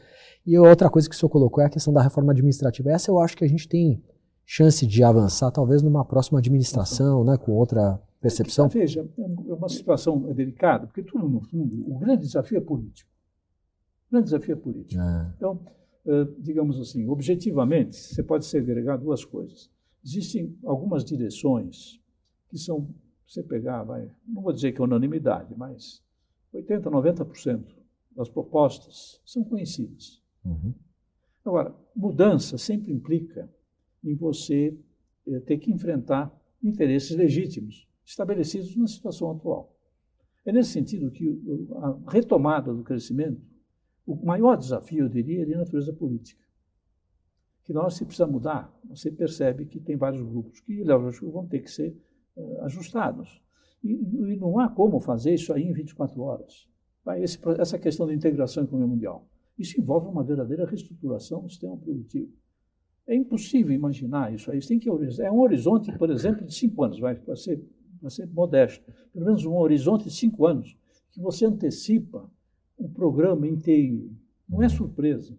[0.46, 2.90] E outra coisa que o senhor colocou é a questão da reforma administrativa.
[2.90, 4.02] Essa eu acho que a gente tem
[4.52, 8.68] chance de avançar, talvez numa próxima administração, né, com outra percepção.
[8.68, 13.08] Veja, é uma situação delicada, porque tudo, no fundo, o grande desafio é político.
[14.08, 15.00] O grande desafio é político.
[15.00, 15.32] É.
[15.36, 15.60] Então,
[16.04, 19.70] eh, digamos assim, objetivamente, você pode segregar duas coisas.
[20.04, 22.00] Existem algumas direções
[22.48, 22.88] que são,
[23.24, 26.02] você pegar, vai, não vou dizer que é unanimidade, mas
[26.52, 27.66] 80%, 90%
[28.16, 30.20] das propostas são conhecidas.
[30.44, 30.74] Uhum.
[31.44, 33.48] Agora, mudança sempre implica
[34.02, 34.76] em você
[35.26, 39.74] eh, ter que enfrentar interesses legítimos estabelecidos na situação atual.
[40.44, 41.40] É nesse sentido que
[41.76, 43.40] a retomada do crescimento,
[44.06, 46.42] o maior desafio, eu diria, é de natureza política.
[47.62, 51.70] Que nós, se precisa mudar, você percebe que tem vários grupos que vão ter que
[51.70, 51.96] ser
[52.36, 53.40] uh, ajustados.
[53.84, 56.68] E, e, não há como fazer isso aí em 24 horas.
[57.18, 59.28] Esse, essa questão da integração econômica mundial.
[59.58, 62.32] Isso envolve uma verdadeira reestruturação do sistema produtivo.
[63.10, 64.60] É impossível imaginar isso aí.
[64.60, 67.60] Tem que é um horizonte, por exemplo, de cinco anos, vai ser,
[68.08, 68.84] ser modesto.
[69.12, 70.78] Pelo menos um horizonte de cinco anos,
[71.10, 72.30] que você antecipa
[72.78, 74.12] o programa inteiro.
[74.48, 75.36] Não é surpresa.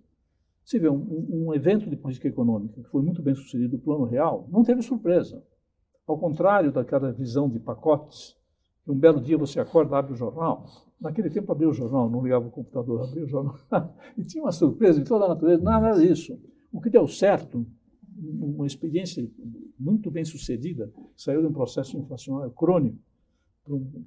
[0.65, 4.03] Você vê, um, um, evento de política econômica que foi muito bem sucedido, o Plano
[4.03, 5.41] Real, não teve surpresa.
[6.05, 8.36] Ao contrário daquela visão de pacotes,
[8.86, 10.65] um belo dia você acorda, abre o jornal,
[11.01, 13.55] Naquele tempo abria o jornal, não ligava o computador, abria o jornal.
[14.15, 16.39] e tinha uma surpresa de toda a natureza, nada disso.
[16.72, 17.65] O que deu certo,
[18.17, 19.28] uma experiência
[19.78, 22.97] muito bem sucedida, saiu de um processo inflacionário crônico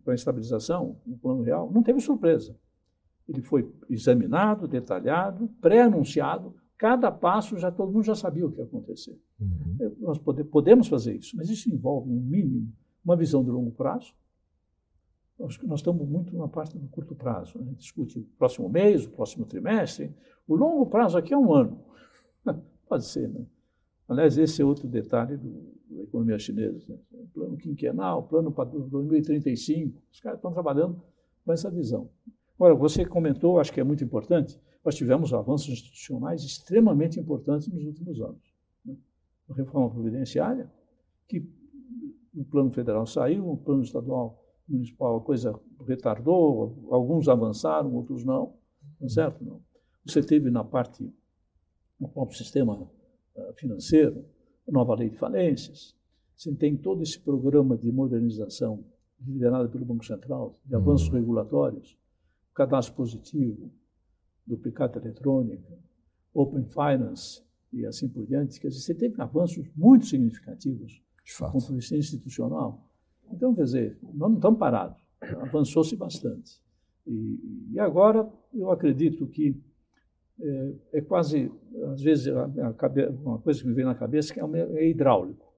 [0.04, 2.56] para a estabilização, no plano real, não teve surpresa.
[3.28, 8.64] Ele foi examinado, detalhado, pré-anunciado, cada passo já todo mundo já sabia o que ia
[8.64, 9.18] acontecer.
[9.40, 9.96] Uhum.
[10.00, 12.70] Nós pode, podemos fazer isso, mas isso envolve, um mínimo,
[13.04, 14.14] uma visão de longo prazo,
[15.38, 17.58] nós, nós estamos muito na parte do curto prazo.
[17.58, 17.64] Né?
[17.64, 20.14] A gente discute o próximo mês, o próximo trimestre.
[20.46, 21.80] O longo prazo aqui é um ano.
[22.88, 23.44] Pode ser, né?
[24.08, 26.78] Aliás, esse é outro detalhe do, da economia chinesa.
[26.88, 26.98] Né?
[27.32, 29.98] Plano quinquenal, plano para 2035.
[30.12, 31.02] Os caras estão trabalhando
[31.44, 32.10] com essa visão.
[32.56, 37.84] Agora, você comentou, acho que é muito importante, nós tivemos avanços institucionais extremamente importantes nos
[37.84, 38.54] últimos anos.
[38.84, 38.94] Né?
[39.48, 40.70] A reforma providenciária,
[41.26, 41.48] que
[42.34, 48.54] o plano federal saiu, o plano estadual municipal a coisa retardou, alguns avançaram, outros não,
[49.00, 49.44] não é certo?
[49.44, 49.60] Não.
[50.06, 51.10] Você teve na parte,
[52.04, 52.90] no próprio sistema
[53.34, 54.24] eh, financeiro,
[54.68, 55.96] nova lei de falências,
[56.36, 58.84] você tem todo esse programa de modernização
[59.20, 61.14] liderado pelo Banco Central, de avanços uhum.
[61.14, 61.98] regulatórios,
[62.54, 63.70] cadastro positivo,
[64.46, 65.78] duplicata eletrônica,
[66.34, 67.42] Open Finance
[67.72, 68.60] e assim por diante.
[68.60, 71.00] Quer dizer, você teve avanços muito significativos
[71.40, 72.86] do ponto de vista institucional
[73.32, 75.00] Então, quer dizer, nós não estamos parados,
[75.40, 76.62] avançou-se bastante.
[77.06, 79.62] E, e, agora eu acredito que
[80.40, 81.50] é, é quase,
[81.92, 82.26] às vezes,
[83.22, 85.52] uma coisa que me vem na cabeça que é, é hidráulico.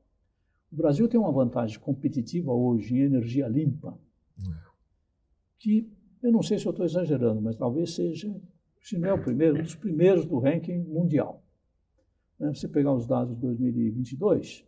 [0.73, 3.99] O Brasil tem uma vantagem competitiva hoje em energia limpa,
[5.59, 5.91] que
[6.23, 8.35] eu não sei se eu estou exagerando, mas talvez seja,
[8.81, 11.43] se não é o primeiro, um dos primeiros do ranking mundial.
[12.39, 14.67] Né, você pegar os dados de 2022,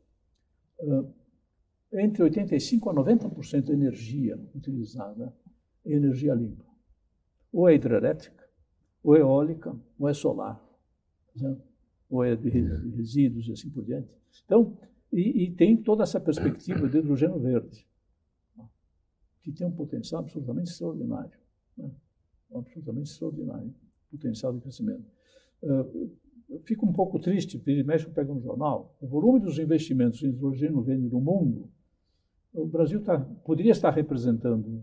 [1.93, 5.35] entre 85% a 90% da energia utilizada
[5.85, 6.65] é energia limpa.
[7.53, 8.48] Ou é hidrelétrica,
[9.03, 10.63] ou é eólica, ou é solar,
[11.37, 11.57] né?
[12.11, 14.09] ou é de resíduos e assim por diante.
[14.45, 14.77] Então,
[15.13, 17.87] e, e tem toda essa perspectiva de hidrogênio verde,
[19.43, 21.39] que tem um potencial absolutamente extraordinário.
[21.77, 21.91] Né?
[22.55, 23.75] Absolutamente extraordinário
[24.11, 25.05] potencial de crescimento.
[25.63, 26.11] Uh,
[26.49, 30.29] eu fico um pouco triste, porque eu pego no jornal, o volume dos investimentos em
[30.29, 31.69] hidrogênio verde no mundo,
[32.55, 34.83] o Brasil tá, poderia estar representando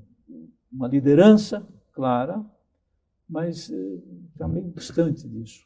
[0.72, 2.46] uma liderança clara,
[3.28, 5.66] mas está eh, meio distante disso.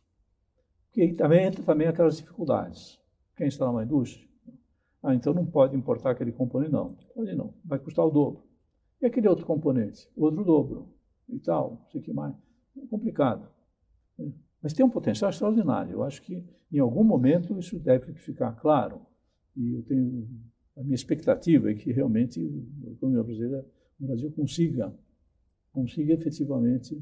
[0.88, 3.00] Porque aí também entra também aquelas dificuldades.
[3.36, 4.28] Quem está numa indústria?
[5.02, 6.94] Ah, então não pode importar aquele componente, não.
[7.16, 8.44] Pode não, vai custar o dobro.
[9.02, 10.10] E aquele outro componente?
[10.16, 10.90] Outro dobro.
[11.30, 12.36] E tal, não sei o que mais.
[12.78, 13.48] É complicado.
[14.62, 15.94] Mas tem um potencial extraordinário.
[15.94, 19.02] Eu acho que em algum momento isso deve ficar claro.
[19.56, 20.28] E eu tenho
[20.80, 22.40] a minha expectativa é que realmente
[22.88, 23.66] a economia brasileira,
[24.00, 24.94] o Brasil consiga,
[25.74, 27.02] consiga efetivamente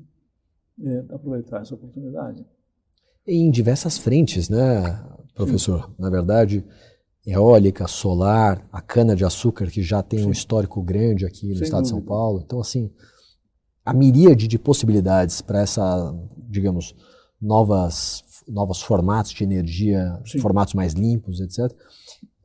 [0.83, 2.45] é, aproveitar essa oportunidade.
[3.25, 5.03] Em diversas frentes, né,
[5.33, 5.85] professor?
[5.85, 5.95] Sim.
[5.99, 6.65] Na verdade,
[7.25, 10.27] eólica, solar, a cana-de-açúcar, que já tem Sim.
[10.27, 11.83] um histórico grande aqui no Sem estado dúvida.
[11.83, 12.41] de São Paulo.
[12.45, 12.89] Então, assim,
[13.83, 16.15] a miríade de possibilidades para essa,
[16.49, 16.95] digamos,
[17.41, 20.39] novas, novos formatos de energia, Sim.
[20.39, 21.75] formatos mais limpos, etc.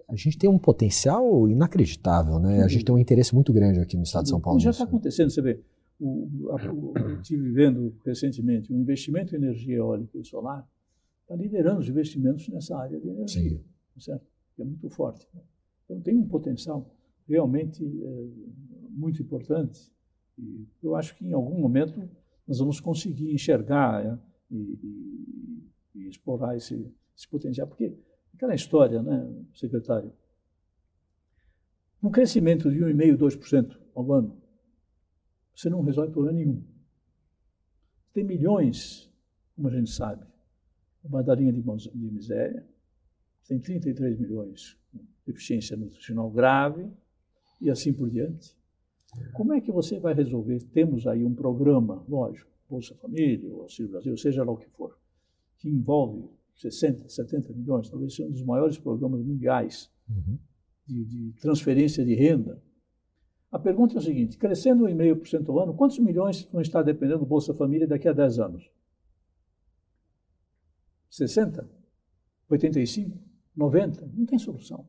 [0.08, 2.62] A gente tem um potencial inacreditável, né?
[2.62, 4.60] A gente tem um interesse muito grande aqui no estado de São Paulo.
[4.60, 5.60] Já está acontecendo, você vê.
[6.00, 10.68] O, a, o, eu estive vendo recentemente o investimento em energia eólica e solar
[11.22, 13.64] está liderando os investimentos nessa área de energia, Sim.
[13.94, 14.26] Tá certo?
[14.54, 15.28] Que é muito forte.
[15.32, 15.40] Né?
[15.84, 16.94] Então tem um potencial
[17.28, 18.26] realmente é,
[18.90, 19.92] muito importante.
[20.38, 22.08] E eu acho que em algum momento
[22.46, 24.18] nós vamos conseguir enxergar é,
[24.50, 26.74] e, e, e explorar esse,
[27.16, 27.66] esse, potencial.
[27.66, 27.96] Porque
[28.34, 30.12] aquela história, né, secretário,
[32.02, 34.41] um crescimento de 1,5%, 2% ao ano,
[35.54, 36.62] você não resolve problema nenhum.
[38.12, 39.10] Tem milhões,
[39.54, 40.26] como a gente sabe,
[41.04, 42.66] uma darinha de, de miséria,
[43.46, 46.88] tem 33 milhões com deficiência nutricional grave
[47.60, 48.56] e assim por diante.
[49.34, 50.62] Como é que você vai resolver?
[50.72, 54.98] Temos aí um programa, lógico, Bolsa Família, ou Auxílio Brasil, seja lá o que for,
[55.58, 60.38] que envolve 60, 70 milhões, talvez seja um dos maiores programas mundiais uhum.
[60.86, 62.62] de, de, transferência de renda.
[63.52, 67.26] A pergunta é a seguinte: crescendo 1,5% ao ano, quantos milhões vão estar dependendo do
[67.26, 68.70] Bolsa Família daqui a 10 anos?
[71.10, 71.68] 60?
[72.48, 73.18] 85?
[73.54, 74.10] 90?
[74.14, 74.88] Não tem solução.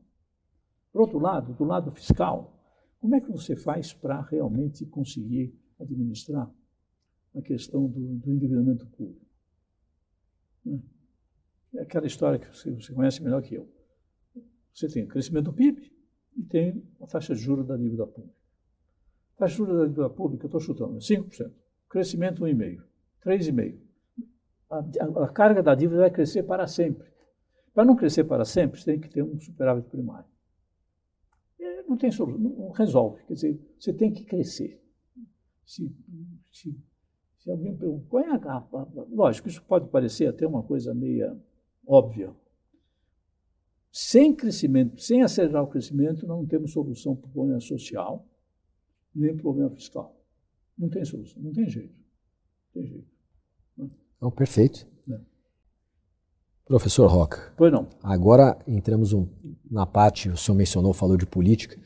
[0.90, 2.58] Por outro lado, do lado fiscal,
[2.98, 6.50] como é que você faz para realmente conseguir administrar
[7.36, 9.26] a questão do, do endividamento público.
[11.74, 13.68] É aquela história que você, você conhece melhor que eu.
[14.72, 15.92] Você tem o crescimento do PIB
[16.36, 18.43] e tem a taxa de juros da dívida pública.
[19.36, 21.50] A taxa de juros da dívida pública, estou chutando, é 5%.
[21.88, 22.82] Crescimento 1,5%,
[23.24, 23.78] 3,5%.
[24.70, 27.06] A, a, a carga da dívida vai crescer para sempre.
[27.72, 30.28] Para não crescer para sempre, você tem que ter um superávit primário.
[31.60, 33.22] É, não tem solução, não resolve.
[33.24, 34.80] Quer dizer, você tem que crescer.
[35.64, 35.90] Se,
[36.52, 36.76] se
[37.44, 38.88] se alguém pergunta, qual é a capa?
[39.12, 41.38] Lógico, isso pode parecer até uma coisa meia
[41.86, 42.34] óbvia.
[43.92, 48.26] Sem crescimento, sem acelerar o crescimento, não temos solução para o problema social
[49.14, 50.14] nem problema fiscal.
[50.76, 51.94] Não tem solução, não tem jeito.
[52.74, 53.08] Não tem jeito.
[53.76, 53.88] Não,
[54.20, 54.86] não perfeito.
[55.10, 55.18] É.
[56.66, 57.52] Professor Roca.
[57.56, 57.86] Pois não.
[58.02, 59.28] Agora entramos um,
[59.70, 61.78] na parte, o senhor mencionou, falou de política.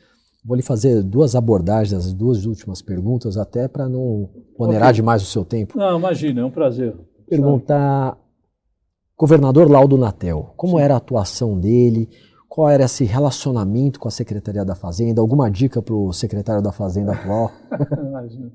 [0.43, 4.95] Vou lhe fazer duas abordagens, as duas últimas perguntas, até para não onerar okay.
[4.95, 5.77] demais o seu tempo.
[5.77, 6.95] Não, imagina, é um prazer.
[7.27, 8.17] Perguntar,
[9.17, 10.83] governador Laudo Natel, como Sim.
[10.83, 12.09] era a atuação dele,
[12.49, 16.71] qual era esse relacionamento com a Secretaria da Fazenda, alguma dica para o secretário da
[16.71, 17.51] Fazenda atual?
[18.09, 18.51] imagina.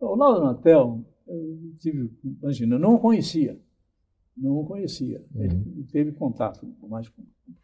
[0.00, 2.08] O Laudo Natel, eu tive,
[2.40, 3.60] imagina, eu não o conhecia,
[4.36, 5.24] não o conhecia.
[5.34, 5.42] Uhum.
[5.42, 7.22] Ele teve contato mais com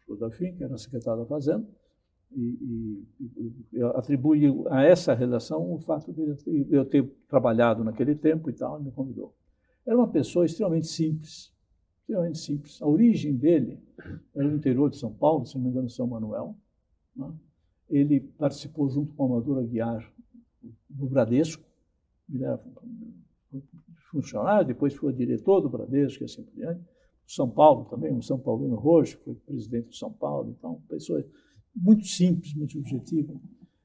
[0.09, 1.65] o Dafim, que era secretário da Fazenda,
[2.35, 6.35] e, e, e atribui a essa relação o fato de
[6.69, 9.33] eu ter trabalhado naquele tempo e tal, me convidou.
[9.85, 11.51] Era uma pessoa extremamente simples,
[12.09, 12.81] extremamente simples.
[12.81, 13.79] A origem dele
[14.35, 16.55] era no interior de São Paulo, se não me engano, São Manuel.
[17.15, 17.31] Né?
[17.89, 20.13] ele participou junto com o Amador Aguiar
[20.89, 21.63] no Bradesco,
[22.31, 22.61] ele era
[24.11, 26.81] funcionário, depois foi diretor do Bradesco e assim por diante.
[27.25, 31.23] São Paulo também, um São Paulino roxo, foi presidente de São Paulo, então, pessoa
[31.75, 33.33] muito simples, muito objetiva.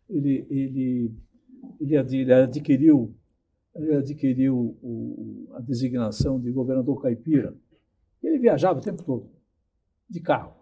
[0.09, 1.15] Ele, ele,
[1.81, 1.97] ele
[2.33, 3.15] adquiriu,
[3.75, 7.55] ele adquiriu o, a designação de governador caipira.
[8.27, 9.31] Ele viajava o tempo todo,
[10.09, 10.55] de carro.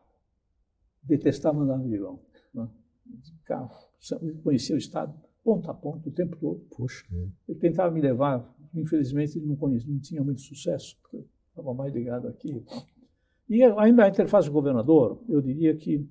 [1.03, 2.21] Detestava andar no avião.
[2.55, 2.69] Né?
[3.07, 3.71] De carro.
[4.43, 6.61] Conhecia o Estado ponta a ponta o tempo todo.
[6.77, 7.05] Puxa.
[7.49, 11.75] Ele tentava me levar, infelizmente ele não conhecia, não tinha muito sucesso, porque eu estava
[11.75, 12.87] mais ligado aqui e tal.
[13.49, 16.09] E ainda a interface do governador, eu diria que,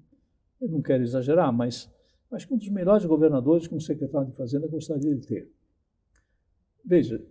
[0.61, 1.89] eu não quero exagerar, mas
[2.31, 5.51] acho que um dos melhores governadores que um secretário de Fazenda gostaria de ter.
[6.83, 7.23] Veja,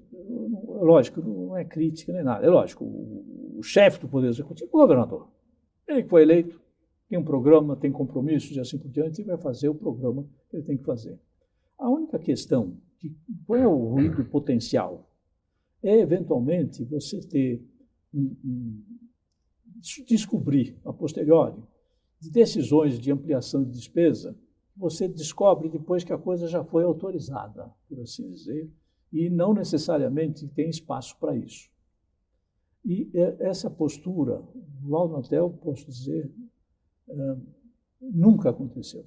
[0.80, 4.76] lógico, não é crítica nem nada, é lógico, o, o chefe do Poder Executivo é
[4.76, 5.28] o governador.
[5.86, 6.60] Ele foi eleito,
[7.08, 10.56] tem um programa, tem compromissos e assim por diante, e vai fazer o programa que
[10.56, 11.18] ele tem que fazer.
[11.76, 13.12] A única questão, que,
[13.46, 15.10] qual é o ruído potencial?
[15.82, 17.64] É, eventualmente, você ter,
[18.14, 18.84] um, um,
[20.06, 21.60] descobrir, a posteriori,
[22.20, 24.36] de decisões de ampliação de despesa,
[24.76, 28.70] você descobre depois que a coisa já foi autorizada, por assim dizer,
[29.12, 31.70] e não necessariamente tem espaço para isso.
[32.84, 34.42] E é, essa postura,
[34.84, 36.32] lá no hotel, posso dizer,
[37.08, 37.36] é,
[38.00, 39.04] nunca aconteceu.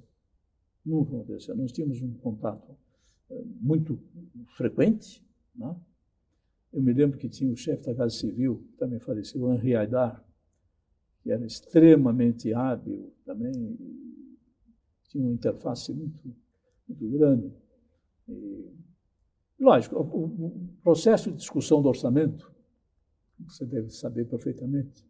[0.84, 1.56] Nunca aconteceu.
[1.56, 2.76] Nós tínhamos um contato
[3.30, 3.98] eh, muito
[4.56, 5.24] frequente.
[5.54, 5.74] Né?
[6.72, 10.22] Eu me lembro que tinha o chefe da Casa Civil, também faleceu, o Henri Aidar,
[11.22, 13.52] que era extremamente hábil também,
[15.08, 16.36] tinha uma interface muito,
[16.86, 17.52] muito grande.
[18.28, 18.73] E,
[19.58, 22.52] lógico, o, processo de discussão do orçamento,
[23.38, 25.06] você deve saber perfeitamente,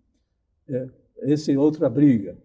[0.68, 0.88] é,
[1.18, 2.38] essa é outra briga.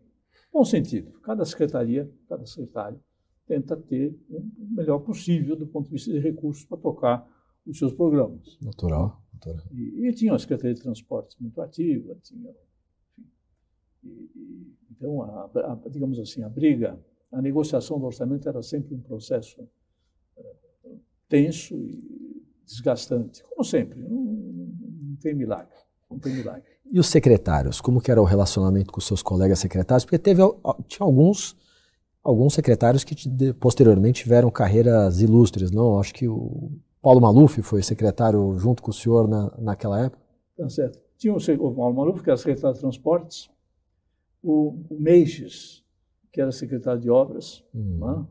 [0.51, 2.99] Bom sentido, cada secretaria, cada secretário
[3.47, 4.43] tenta ter o
[4.75, 7.27] melhor possível do ponto de vista de recursos para tocar
[7.65, 8.57] os seus programas.
[8.61, 9.21] Natural.
[9.33, 9.65] natural.
[9.71, 12.53] E, e tinha uma Secretaria de Transportes muito ativa, tinha,
[14.03, 16.99] e, e, então, a, a, digamos assim, a briga,
[17.31, 19.67] a negociação do orçamento era sempre um processo
[21.29, 25.77] tenso e desgastante, como sempre, não, não tem milagre.
[26.09, 26.63] Não tem milagre.
[26.91, 30.03] E os secretários, como que era o relacionamento com os seus colegas secretários?
[30.03, 30.41] Porque teve,
[30.87, 31.55] tinha alguns
[32.23, 33.15] alguns secretários que
[33.53, 35.99] posteriormente tiveram carreiras ilustres, não?
[35.99, 36.71] Acho que o
[37.01, 40.21] Paulo Maluf foi secretário junto com o senhor na, naquela época.
[40.57, 40.99] Tá certo.
[41.17, 43.49] Tinha o, Paulo Maluf, que era secretário de Transportes,
[44.43, 45.83] o, o Meixes,
[46.31, 48.25] que era secretário de Obras, uhum.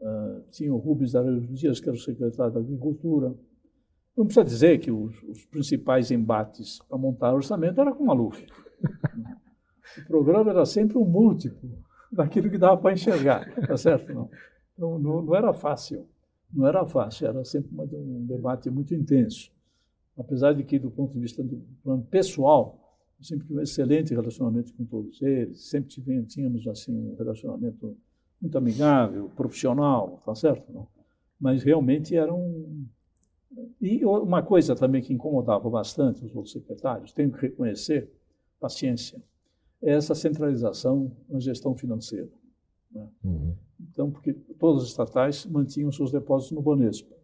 [0.00, 1.12] Uh, tinha o Rubens
[1.50, 3.34] Dias, que era o secretário da Agricultura.
[4.16, 8.06] Não precisa dizer que os, os principais embates para montar o orçamento era com o
[8.06, 8.44] Maluf.
[9.98, 11.70] o programa era sempre um múltiplo
[12.10, 14.12] daquilo que dava para enxergar, tá certo?
[14.12, 14.30] Não.
[14.74, 16.06] Então, não, não, era fácil,
[16.52, 19.50] não era fácil, era sempre uma, um debate muito intenso.
[20.16, 24.14] Apesar de que, do ponto de vista do plano pessoal, eu sempre tive um excelente
[24.14, 27.96] relacionamento com todos eles, sempre tivemos, tínhamos assim um relacionamento
[28.40, 30.72] muito amigável, profissional, tá certo?
[30.72, 30.86] Não?
[31.40, 32.86] Mas realmente era um...
[33.80, 38.12] E uma coisa também que incomodava bastante os outros secretários, tenho que reconhecer,
[38.60, 39.20] paciência
[39.82, 42.30] é essa centralização na gestão financeira.
[42.90, 43.08] Né?
[43.24, 43.54] Uhum.
[43.80, 47.14] Então, porque todas as estatais mantinham seus depósitos no Banespa.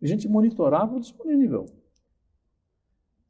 [0.00, 1.66] E a gente monitorava o disponível.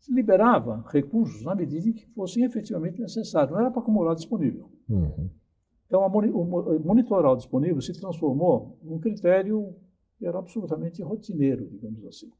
[0.08, 3.52] Liberava recursos na medida em que fossem efetivamente necessários.
[3.52, 4.70] Não era para acumular disponível.
[4.88, 5.28] Uhum.
[5.88, 9.74] Então, a o disponível se transformou num critério
[10.18, 12.30] que era absolutamente rotineiro, digamos assim.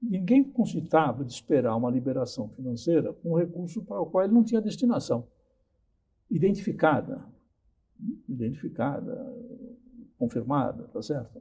[0.00, 4.60] Ninguém concitava de esperar uma liberação financeira um recurso para o qual ele não tinha
[4.60, 5.28] destinação
[6.30, 7.22] identificada,
[8.26, 9.36] identificada,
[10.18, 11.38] confirmada, tá certo?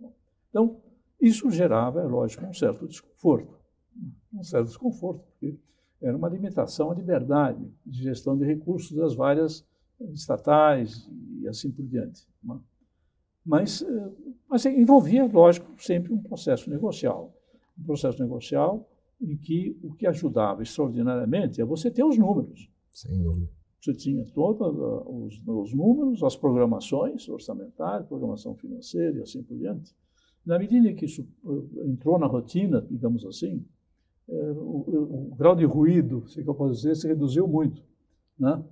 [0.49, 0.81] Então,
[1.19, 3.57] isso gerava, é lógico, um certo desconforto,
[4.33, 5.57] um certo desconforto, porque
[6.01, 9.65] era uma limitação à liberdade de gestão de recursos das várias
[10.13, 11.09] estatais
[11.41, 12.27] e assim por diante.
[12.43, 12.59] Né?
[13.45, 14.11] Mas, eh,
[14.49, 17.33] mas envolvia, lógico, sempre um processo negocial
[17.81, 18.87] um processo negocial
[19.19, 22.69] em que o que ajudava extraordinariamente é você ter os números.
[22.91, 23.49] Sem dúvida.
[23.79, 24.67] Você tinha todos
[25.07, 29.95] os, os, números, as programações orçamentárias, programação financeira e assim por diante.
[30.45, 33.65] Na medida em que isso eh, entrou na rotina, digamos assim,
[34.29, 37.83] é, o, o, grau de ruído, se que eu posso dizer, se reduziu muito.
[38.37, 38.63] Né?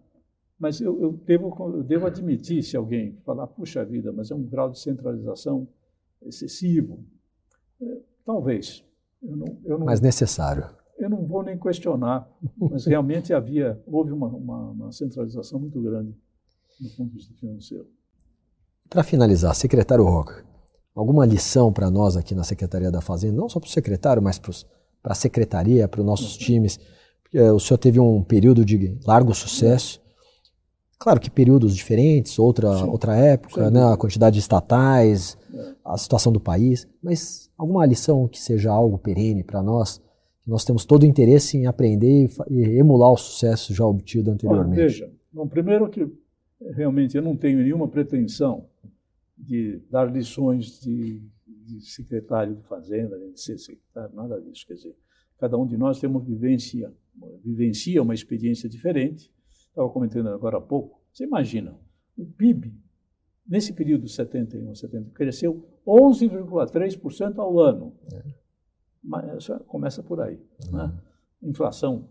[0.59, 4.43] Mas eu, eu, devo, eu devo admitir, se alguém falar, puxa vida, mas é um
[4.43, 5.67] grau de centralização
[6.21, 7.03] excessivo,
[7.81, 8.83] é, talvez.
[9.21, 10.69] Eu não, eu não, mais necessário.
[10.97, 16.13] Eu não vou nem questionar, mas realmente havia, houve uma, uma, uma centralização muito grande
[16.79, 17.87] do ponto de vista financeiro.
[18.89, 20.43] Para finalizar, secretário Roca,
[20.95, 24.39] alguma lição para nós aqui na Secretaria da Fazenda, não só para o secretário, mas
[24.39, 26.39] para a secretaria, para os nossos uhum.
[26.39, 26.79] times?
[27.21, 30.01] Porque o senhor teve um período de largo sucesso.
[30.99, 35.75] Claro que períodos diferentes, outra, outra época, né, a quantidade de estatais, é.
[35.85, 40.01] a situação do país, mas alguma lição que seja algo perene para nós,
[40.45, 44.77] nós temos todo o interesse em aprender e, emular o sucesso já obtido anteriormente.
[44.77, 46.05] Olha, veja, bom, primeiro que
[46.71, 48.65] realmente eu não tenho nenhuma pretensão
[49.37, 54.67] de dar lições de, de secretário de fazenda, de ser secretário, nada disso.
[54.67, 54.95] Quer dizer,
[55.39, 56.91] cada um de nós tem uma vivência,
[57.41, 59.31] vivencia uma experiência diferente
[59.79, 61.79] estava comentando agora há pouco, você imagina,
[62.17, 62.73] o PIB,
[63.47, 67.95] nesse período de 71 a 70, cresceu 11,3% ao ano.
[68.11, 68.23] É.
[69.01, 70.37] Mas começa por aí.
[70.65, 70.77] Uhum.
[70.77, 71.01] Né?
[71.41, 72.09] Inflação,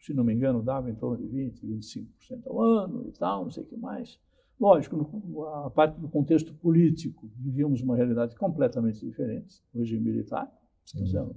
[0.00, 3.50] se não me engano, dava em torno de 20%, 25% ao ano e tal, não
[3.50, 4.18] sei o que mais.
[4.58, 10.46] Lógico, no, a parte do contexto político, vivíamos uma realidade completamente diferente, o regime militar.
[10.46, 11.28] Tá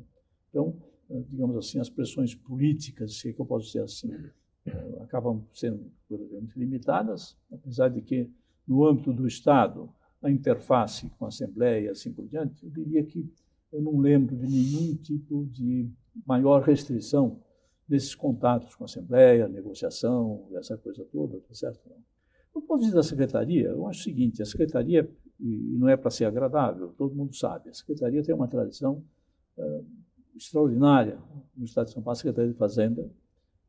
[0.50, 0.78] então,
[1.28, 4.12] digamos assim, as pressões políticas, se é que eu posso dizer assim,
[5.02, 8.30] acabam sendo muito limitadas, apesar de que,
[8.68, 9.90] no âmbito do Estado,
[10.22, 13.30] a interface com a Assembleia e assim por diante, eu diria que
[13.72, 15.90] eu não lembro de nenhum tipo de
[16.26, 17.42] maior restrição
[17.88, 21.82] desses contatos com a Assembleia, negociação, essa coisa toda, tá certo?
[22.54, 25.10] Do ponto de vista da Secretaria, eu acho o seguinte, a Secretaria,
[25.40, 29.04] e não é para ser agradável, todo mundo sabe, a Secretaria tem uma tradição
[29.58, 29.86] uh,
[30.36, 31.20] extraordinária
[31.58, 33.10] no Estado de São Paulo, a Secretaria de Fazenda,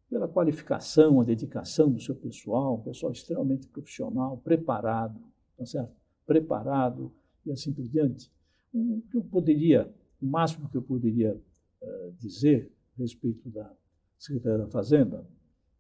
[0.09, 5.21] pela qualificação, a dedicação do seu pessoal, um pessoal extremamente profissional, preparado,
[5.57, 5.93] tá certo?
[6.27, 7.13] Preparado
[7.45, 8.31] e assim por diante.
[8.73, 13.73] O que eu poderia, o máximo que eu poderia uh, dizer a respeito da
[14.19, 15.27] Secretaria da Fazenda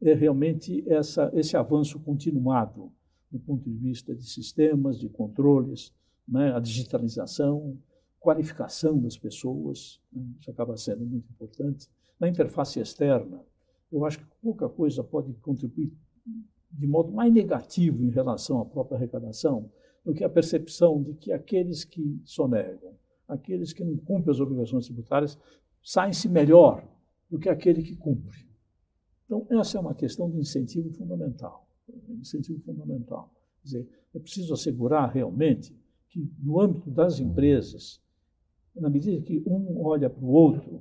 [0.00, 2.92] é realmente essa, esse avanço continuado
[3.30, 5.92] do ponto de vista de sistemas, de controles,
[6.26, 7.76] né, a digitalização,
[8.20, 11.88] qualificação das pessoas, né, isso acaba sendo muito importante.
[12.18, 13.40] Na interface externa,
[13.94, 15.92] eu acho que pouca coisa pode contribuir
[16.72, 19.70] de modo mais negativo em relação à própria arrecadação
[20.04, 22.92] do que a percepção de que aqueles que sonegam,
[23.28, 25.38] aqueles que não cumprem as obrigações tributárias,
[25.82, 26.84] saem-se melhor
[27.30, 28.46] do que aquele que cumpre.
[29.24, 31.66] Então, essa é uma questão de incentivo fundamental.
[32.08, 33.32] Incentivo fundamental.
[33.62, 35.74] Quer dizer, é preciso assegurar realmente
[36.10, 38.02] que, no âmbito das empresas,
[38.74, 40.80] na medida que um olha para o outro,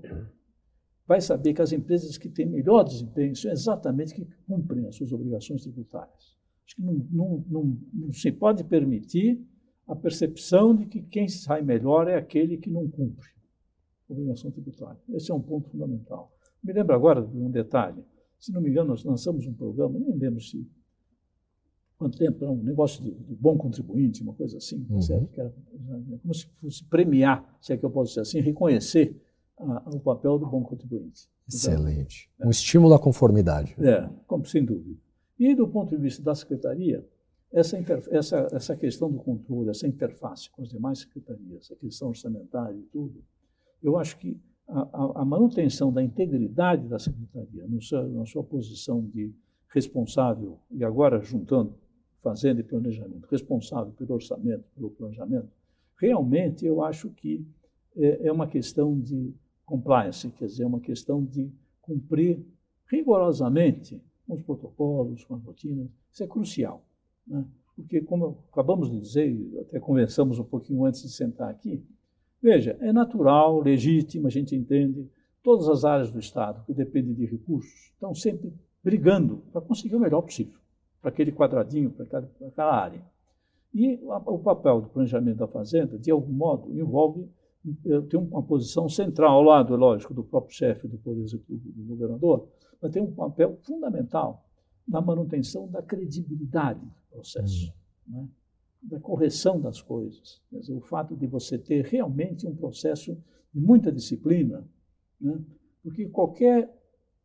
[1.14, 5.14] vai saber que as empresas que têm melhor desempenho são exatamente que cumprem as suas
[5.14, 6.36] obrigações tributárias.
[6.66, 9.40] Acho que não, não, não, não se pode permitir
[9.88, 13.28] a percepção de que quem sai melhor é aquele que não cumpre
[14.10, 15.00] a obrigação tributária.
[15.10, 16.32] Esse é um ponto fundamental.
[16.64, 18.04] Me lembro agora de um detalhe.
[18.40, 20.68] Se não me engano, nós lançamos um programa, nem lembro se
[21.96, 25.00] quanto tempo, um negócio de, de, bom contribuinte, uma coisa assim, uhum.
[25.00, 25.28] certo?
[25.28, 25.54] Que era
[26.24, 29.16] como se fosse premiar, se é que eu posso dizer assim, reconhecer
[29.72, 31.28] a, o papel do bom contribuinte.
[31.48, 32.30] Excelente.
[32.36, 33.76] Então, um estímulo à conformidade.
[33.80, 34.10] É,
[34.46, 34.98] sem dúvida.
[35.40, 37.06] E do ponto de vista da secretaria,
[37.52, 37.78] essa,
[38.10, 42.84] essa, essa questão do controle, essa interface com as demais secretarias, a questão orçamentária e
[42.84, 43.24] tudo,
[43.82, 48.44] eu acho que a, a, a manutenção da integridade da secretaria, no seu, na sua
[48.44, 49.34] posição de
[49.70, 51.76] responsável, e agora juntando
[52.22, 55.50] fazenda e planejamento, responsável pelo orçamento, pelo planejamento,
[56.00, 57.46] realmente eu acho que
[57.96, 59.34] é, é uma questão de
[59.66, 61.52] compliance, quer dizer, é uma questão de
[61.82, 62.40] cumprir
[62.90, 65.88] rigorosamente com os protocolos, com as rotinas.
[66.12, 66.84] Isso é crucial.
[67.26, 67.46] Né?
[67.76, 71.84] Porque, como acabamos de dizer, até conversamos um pouquinho antes de sentar aqui,
[72.42, 75.10] veja, é natural, legítimo, a gente entende,
[75.42, 78.54] todas as áreas do Estado que dependem de recursos estão sempre
[78.84, 80.60] brigando para conseguir o melhor possível,
[81.02, 83.02] para aquele quadradinho, para aquela, para aquela área.
[83.74, 87.28] E o papel do planejamento da fazenda, de algum modo, envolve
[88.10, 91.84] tem uma posição central ao lado, é lógico, do próprio chefe do Poder Executivo, do
[91.86, 92.48] governador,
[92.82, 94.46] mas tem um papel fundamental
[94.88, 97.74] na manutenção da credibilidade do processo,
[98.08, 98.22] uhum.
[98.22, 98.28] né?
[98.82, 100.42] da correção das coisas.
[100.50, 103.18] Quer dizer, o fato de você ter realmente um processo
[103.54, 104.68] de muita disciplina,
[105.20, 105.42] né?
[105.82, 106.70] porque qualquer,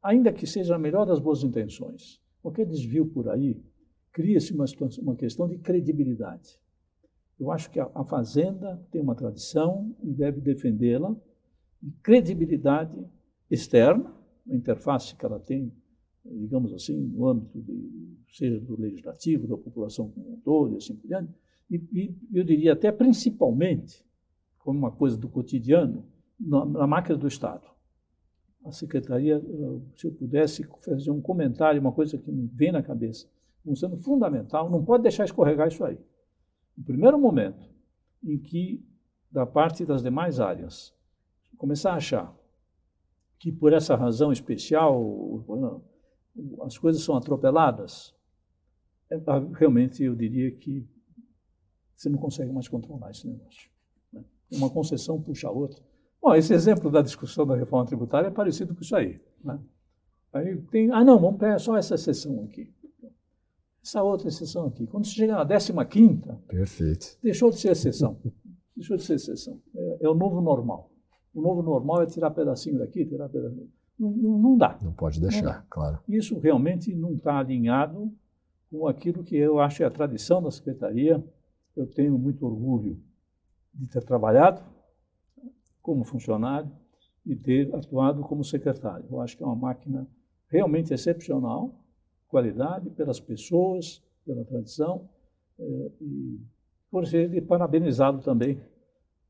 [0.00, 3.60] ainda que seja a melhor das boas intenções, qualquer desvio por aí,
[4.12, 4.66] cria-se uma,
[5.02, 6.60] uma questão de credibilidade.
[7.38, 11.14] Eu acho que a, a Fazenda tem uma tradição e deve defendê-la,
[11.80, 12.98] de credibilidade
[13.48, 14.12] externa,
[14.50, 15.72] a interface que ela tem,
[16.24, 20.96] digamos assim, no âmbito de, seja do legislativo, da população como um todo e assim
[20.96, 21.32] por diante,
[21.70, 24.04] e, e eu diria até principalmente,
[24.58, 26.04] como uma coisa do cotidiano,
[26.40, 27.66] na, na máquina do Estado.
[28.64, 29.40] A Secretaria,
[29.96, 33.28] se eu pudesse fazer um comentário, uma coisa que me vem na cabeça,
[33.62, 35.98] como sendo fundamental, não pode deixar escorregar isso aí
[36.78, 37.68] O primeiro momento
[38.22, 38.86] em que,
[39.30, 40.94] da parte das demais áreas,
[41.56, 42.36] começar a achar
[43.38, 45.44] que por essa razão especial
[46.62, 48.14] as coisas são atropeladas,
[49.10, 49.16] é,
[49.54, 50.86] realmente eu diria que
[51.96, 53.68] você não consegue mais controlar esse negócio.
[54.12, 54.24] Né?
[54.52, 55.82] Uma concessão puxa a outra.
[56.22, 59.20] Bom, esse exemplo da discussão da reforma tributária é parecido com isso aí.
[59.42, 59.58] Né?
[60.32, 62.72] Aí tem, ah, não, vamos pegar só essa exceção aqui.
[63.88, 64.86] Essa outra exceção aqui.
[64.86, 67.18] Quando você chega na 15 Perfeito.
[67.22, 68.18] deixou de ser exceção.
[68.76, 69.58] deixou de ser exceção.
[69.74, 70.90] É, é, o novo normal.
[71.34, 73.72] O novo normal é tirar pedacinho daqui, tirar pedacinho.
[73.98, 74.78] Não, não, não dá.
[74.82, 76.00] Não pode deixar, não claro.
[76.06, 78.12] Isso realmente não está alinhado
[78.70, 81.24] com aquilo que eu acho é a tradição da Secretaria.
[81.74, 83.02] Eu tenho muito orgulho
[83.72, 84.60] de ter trabalhado
[85.80, 86.70] como funcionário
[87.24, 89.06] e ter atuado como secretário.
[89.10, 90.06] Eu acho que é uma máquina
[90.50, 91.74] realmente excepcional,
[92.28, 95.08] qualidade, pelas pessoas, pela tradição,
[95.58, 96.40] eh, e
[96.90, 98.60] por ser parabenizado também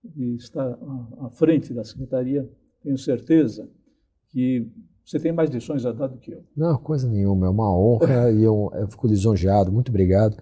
[0.05, 0.79] de estar
[1.21, 2.49] à frente da secretaria.
[2.83, 3.69] Tenho certeza
[4.29, 4.71] que
[5.05, 6.45] você tem mais lições a dar do que eu.
[6.57, 10.37] Não, coisa nenhuma, é uma honra e eu, eu, fico lisonjeado, muito obrigado.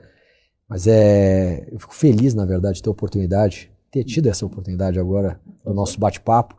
[0.68, 4.98] Mas é, eu fico feliz, na verdade, de ter a oportunidade, ter tido essa oportunidade
[4.98, 6.56] agora no nosso bate-papo,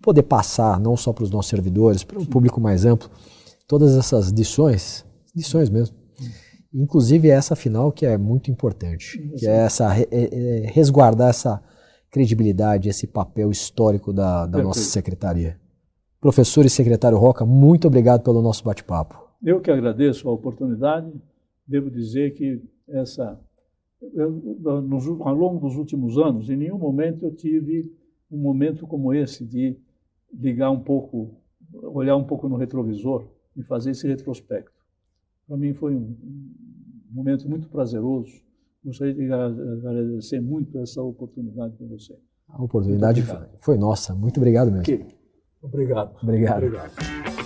[0.00, 3.10] poder passar não só para os nossos servidores, para o público mais amplo,
[3.66, 5.04] todas essas lições,
[5.34, 5.96] lições mesmo.
[6.72, 11.62] Inclusive essa final que é muito importante, que é essa é, é, resguardar essa
[12.10, 15.58] credibilidade, esse papel histórico da, da nossa secretaria.
[16.20, 19.20] Professor e secretário Roca, muito obrigado pelo nosso bate-papo.
[19.42, 21.12] Eu que agradeço a oportunidade.
[21.66, 23.38] Devo dizer que essa,
[24.86, 27.92] nos, ao longo dos últimos anos, em nenhum momento eu tive
[28.30, 29.76] um momento como esse de
[30.32, 31.34] ligar um pouco,
[31.72, 33.26] olhar um pouco no retrovisor
[33.56, 34.81] e fazer esse retrospecto.
[35.46, 36.16] Para mim foi um,
[37.10, 38.32] momento muito prazeroso.
[38.84, 42.16] Gostaria de agradecer muito essa oportunidade com você.
[42.48, 43.22] A oportunidade
[43.60, 44.14] foi nossa.
[44.14, 44.84] Muito obrigado mesmo.
[45.62, 46.16] Obrigado.
[46.22, 46.64] Obrigado.
[46.64, 47.41] obrigado.